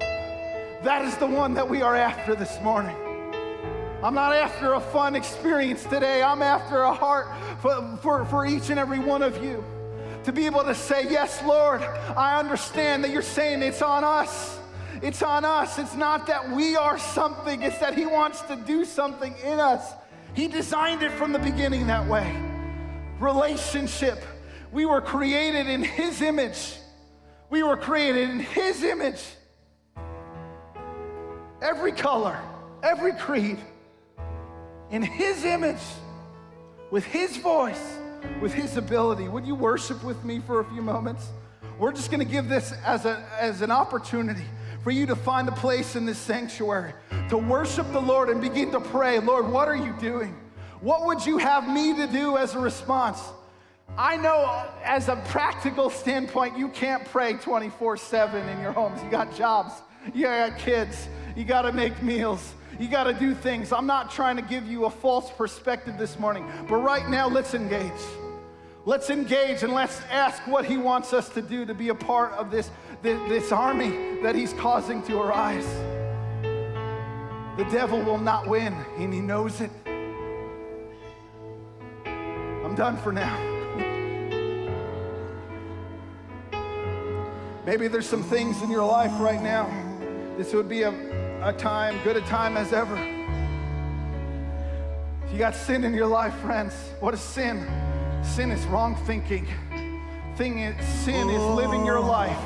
That 0.00 1.04
is 1.04 1.14
the 1.18 1.26
one 1.26 1.52
that 1.52 1.68
we 1.68 1.82
are 1.82 1.94
after 1.94 2.34
this 2.34 2.58
morning. 2.62 2.96
I'm 4.02 4.14
not 4.14 4.32
after 4.32 4.72
a 4.72 4.80
fun 4.80 5.16
experience 5.16 5.84
today. 5.84 6.22
I'm 6.22 6.40
after 6.40 6.80
a 6.80 6.94
heart 6.94 7.28
for, 7.60 7.98
for, 8.00 8.24
for 8.24 8.46
each 8.46 8.70
and 8.70 8.78
every 8.78 9.00
one 9.00 9.20
of 9.22 9.44
you 9.44 9.62
to 10.24 10.32
be 10.32 10.46
able 10.46 10.64
to 10.64 10.74
say, 10.74 11.06
Yes, 11.10 11.42
Lord, 11.44 11.82
I 11.82 12.38
understand 12.38 13.04
that 13.04 13.10
you're 13.10 13.20
saying 13.20 13.60
it's 13.62 13.82
on 13.82 14.02
us. 14.02 14.58
It's 15.02 15.22
on 15.22 15.44
us. 15.44 15.78
It's 15.78 15.94
not 15.94 16.26
that 16.26 16.50
we 16.50 16.76
are 16.76 16.98
something, 16.98 17.62
it's 17.62 17.78
that 17.78 17.94
He 17.96 18.06
wants 18.06 18.40
to 18.42 18.56
do 18.56 18.84
something 18.84 19.34
in 19.44 19.60
us. 19.60 19.92
He 20.34 20.48
designed 20.48 21.02
it 21.02 21.12
from 21.12 21.32
the 21.32 21.38
beginning 21.38 21.86
that 21.86 22.06
way. 22.06 22.36
Relationship, 23.20 24.22
we 24.72 24.86
were 24.86 25.00
created 25.00 25.66
in 25.66 25.82
His 25.82 26.22
image. 26.22 26.76
We 27.50 27.62
were 27.62 27.76
created 27.76 28.30
in 28.30 28.40
His 28.40 28.82
image. 28.82 29.22
Every 31.62 31.92
color, 31.92 32.38
every 32.82 33.12
creed, 33.12 33.58
in 34.90 35.02
His 35.02 35.44
image, 35.44 35.82
with 36.90 37.04
His 37.04 37.36
voice, 37.36 37.98
with 38.40 38.52
His 38.52 38.76
ability. 38.76 39.28
Would 39.28 39.46
you 39.46 39.54
worship 39.54 40.02
with 40.04 40.24
me 40.24 40.40
for 40.40 40.60
a 40.60 40.64
few 40.64 40.82
moments? 40.82 41.28
We're 41.78 41.92
just 41.92 42.10
going 42.10 42.24
to 42.24 42.30
give 42.30 42.48
this 42.48 42.72
as, 42.84 43.04
a, 43.04 43.24
as 43.38 43.62
an 43.62 43.70
opportunity 43.70 44.44
for 44.82 44.90
you 44.90 45.06
to 45.06 45.16
find 45.16 45.48
a 45.48 45.52
place 45.52 45.96
in 45.96 46.06
this 46.06 46.18
sanctuary 46.18 46.92
to 47.28 47.36
worship 47.36 47.90
the 47.92 48.00
Lord 48.00 48.28
and 48.28 48.40
begin 48.40 48.70
to 48.72 48.80
pray, 48.80 49.18
Lord, 49.18 49.48
what 49.48 49.68
are 49.68 49.76
you 49.76 49.92
doing? 50.00 50.34
What 50.80 51.06
would 51.06 51.26
you 51.26 51.38
have 51.38 51.68
me 51.68 51.94
to 51.96 52.06
do 52.06 52.36
as 52.36 52.54
a 52.54 52.58
response? 52.58 53.20
I 53.96 54.16
know 54.16 54.36
uh, 54.36 54.70
as 54.84 55.08
a 55.08 55.16
practical 55.16 55.90
standpoint, 55.90 56.56
you 56.56 56.68
can't 56.68 57.04
pray 57.06 57.34
24 57.34 57.96
7 57.96 58.48
in 58.48 58.60
your 58.60 58.72
homes. 58.72 59.02
You 59.02 59.10
got 59.10 59.34
jobs, 59.34 59.72
you 60.14 60.24
got 60.24 60.58
kids, 60.58 61.08
you 61.36 61.44
got 61.44 61.62
to 61.62 61.72
make 61.72 62.02
meals. 62.02 62.54
You 62.78 62.86
got 62.86 63.04
to 63.04 63.12
do 63.12 63.34
things. 63.34 63.72
I'm 63.72 63.86
not 63.86 64.10
trying 64.10 64.36
to 64.36 64.42
give 64.42 64.68
you 64.68 64.84
a 64.84 64.90
false 64.90 65.32
perspective 65.32 65.98
this 65.98 66.16
morning, 66.16 66.48
but 66.68 66.76
right 66.76 67.08
now, 67.08 67.28
let's 67.28 67.54
engage. 67.54 67.90
Let's 68.88 69.10
engage 69.10 69.62
and 69.62 69.74
let's 69.74 70.00
ask 70.10 70.40
what 70.46 70.64
He 70.64 70.78
wants 70.78 71.12
us 71.12 71.28
to 71.34 71.42
do 71.42 71.66
to 71.66 71.74
be 71.74 71.90
a 71.90 71.94
part 71.94 72.32
of 72.32 72.50
this, 72.50 72.70
this, 73.02 73.20
this 73.28 73.52
army 73.52 74.22
that 74.22 74.34
He's 74.34 74.54
causing 74.54 75.02
to 75.02 75.20
arise. 75.20 75.66
The 77.58 77.64
devil 77.70 78.00
will 78.00 78.16
not 78.16 78.46
win, 78.46 78.72
and 78.96 79.12
He 79.12 79.20
knows 79.20 79.60
it. 79.60 79.70
I'm 82.06 82.74
done 82.74 82.96
for 82.96 83.12
now. 83.12 83.36
Maybe 87.66 87.88
there's 87.88 88.08
some 88.08 88.22
things 88.22 88.62
in 88.62 88.70
your 88.70 88.86
life 88.86 89.12
right 89.20 89.42
now. 89.42 89.68
This 90.38 90.54
would 90.54 90.66
be 90.66 90.84
a, 90.84 91.46
a 91.46 91.52
time, 91.52 92.02
good 92.04 92.16
a 92.16 92.22
time 92.22 92.56
as 92.56 92.72
ever. 92.72 92.96
If 95.26 95.32
you 95.32 95.38
got 95.38 95.54
sin 95.54 95.84
in 95.84 95.92
your 95.92 96.06
life, 96.06 96.32
friends, 96.36 96.72
what 97.00 97.12
is 97.12 97.20
sin? 97.20 97.68
Sin 98.22 98.50
is 98.50 98.64
wrong 98.66 98.96
thinking. 99.06 99.46
Thing 100.36 100.60
is, 100.60 100.86
sin 100.86 101.30
is 101.30 101.40
oh. 101.40 101.54
living 101.54 101.84
your 101.84 102.00
life 102.00 102.38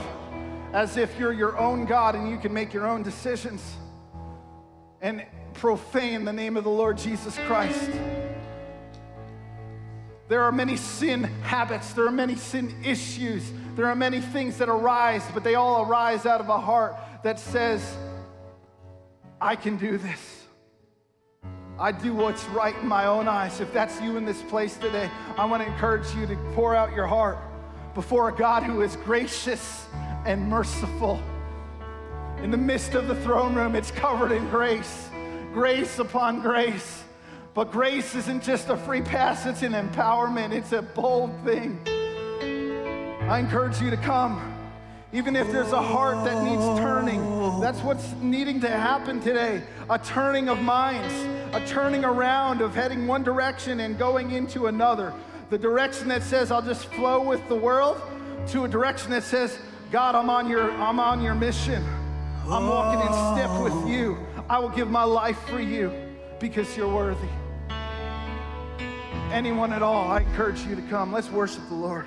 as 0.72 0.96
if 0.96 1.18
you're 1.18 1.32
your 1.32 1.58
own 1.58 1.84
God 1.84 2.14
and 2.14 2.30
you 2.30 2.38
can 2.38 2.52
make 2.52 2.72
your 2.72 2.86
own 2.86 3.02
decisions 3.02 3.76
and 5.00 5.26
profane 5.54 6.24
the 6.24 6.32
name 6.32 6.56
of 6.56 6.64
the 6.64 6.70
Lord 6.70 6.96
Jesus 6.96 7.36
Christ. 7.46 7.90
There 10.28 10.42
are 10.42 10.52
many 10.52 10.76
sin 10.76 11.24
habits, 11.42 11.92
there 11.92 12.06
are 12.06 12.12
many 12.12 12.36
sin 12.36 12.74
issues 12.84 13.52
there 13.74 13.86
are 13.86 13.96
many 13.96 14.20
things 14.20 14.58
that 14.58 14.68
arise, 14.68 15.24
but 15.32 15.44
they 15.44 15.54
all 15.54 15.86
arise 15.86 16.26
out 16.26 16.40
of 16.40 16.48
a 16.50 16.60
heart 16.60 16.94
that 17.22 17.40
says, 17.40 17.82
I 19.40 19.56
can 19.56 19.78
do 19.78 19.96
this. 19.96 20.41
I 21.82 21.90
do 21.90 22.14
what's 22.14 22.44
right 22.44 22.76
in 22.76 22.86
my 22.86 23.06
own 23.06 23.26
eyes. 23.26 23.58
If 23.58 23.72
that's 23.72 24.00
you 24.00 24.16
in 24.16 24.24
this 24.24 24.40
place 24.40 24.76
today, 24.76 25.10
I 25.36 25.44
want 25.44 25.64
to 25.64 25.68
encourage 25.68 26.14
you 26.14 26.26
to 26.26 26.36
pour 26.54 26.76
out 26.76 26.92
your 26.94 27.08
heart 27.08 27.38
before 27.96 28.28
a 28.28 28.32
God 28.32 28.62
who 28.62 28.82
is 28.82 28.94
gracious 28.94 29.88
and 30.24 30.48
merciful. 30.48 31.20
In 32.40 32.52
the 32.52 32.56
midst 32.56 32.94
of 32.94 33.08
the 33.08 33.16
throne 33.16 33.56
room, 33.56 33.74
it's 33.74 33.90
covered 33.90 34.30
in 34.30 34.48
grace, 34.48 35.08
grace 35.52 35.98
upon 35.98 36.40
grace. 36.40 37.02
But 37.52 37.72
grace 37.72 38.14
isn't 38.14 38.44
just 38.44 38.68
a 38.68 38.76
free 38.76 39.02
pass, 39.02 39.44
it's 39.44 39.62
an 39.62 39.72
empowerment, 39.72 40.52
it's 40.52 40.70
a 40.70 40.82
bold 40.82 41.34
thing. 41.44 41.80
I 43.28 43.40
encourage 43.40 43.80
you 43.80 43.90
to 43.90 43.96
come. 43.96 44.52
Even 45.12 45.34
if 45.34 45.50
there's 45.50 45.72
a 45.72 45.82
heart 45.82 46.24
that 46.24 46.42
needs 46.44 46.64
turning, 46.78 47.20
that's 47.60 47.80
what's 47.80 48.12
needing 48.22 48.60
to 48.60 48.68
happen 48.68 49.20
today. 49.20 49.62
A 49.90 49.98
turning 49.98 50.48
of 50.48 50.62
minds, 50.62 51.12
a 51.52 51.64
turning 51.66 52.04
around 52.04 52.60
of 52.60 52.74
heading 52.74 53.06
one 53.06 53.22
direction 53.22 53.80
and 53.80 53.98
going 53.98 54.30
into 54.30 54.66
another. 54.66 55.12
The 55.50 55.58
direction 55.58 56.08
that 56.08 56.22
says, 56.22 56.50
I'll 56.50 56.62
just 56.62 56.86
flow 56.86 57.22
with 57.22 57.46
the 57.48 57.54
world, 57.54 58.00
to 58.48 58.64
a 58.64 58.68
direction 58.68 59.10
that 59.10 59.22
says, 59.22 59.58
God, 59.90 60.14
I'm 60.14 60.30
on 60.30 60.48
your, 60.48 60.70
I'm 60.72 60.98
on 60.98 61.20
your 61.20 61.34
mission. 61.34 61.84
I'm 62.48 62.66
walking 62.66 63.00
in 63.00 63.12
step 63.34 63.62
with 63.62 63.72
oh. 63.72 63.86
you. 63.86 64.18
I 64.48 64.58
will 64.58 64.70
give 64.70 64.90
my 64.90 65.04
life 65.04 65.38
for 65.46 65.60
you 65.60 65.92
because 66.40 66.74
you're 66.76 66.92
worthy. 66.92 67.28
Anyone 69.30 69.72
at 69.72 69.82
all, 69.82 70.10
I 70.10 70.20
encourage 70.20 70.60
you 70.62 70.74
to 70.74 70.82
come. 70.82 71.12
Let's 71.12 71.30
worship 71.30 71.68
the 71.68 71.74
Lord. 71.74 72.06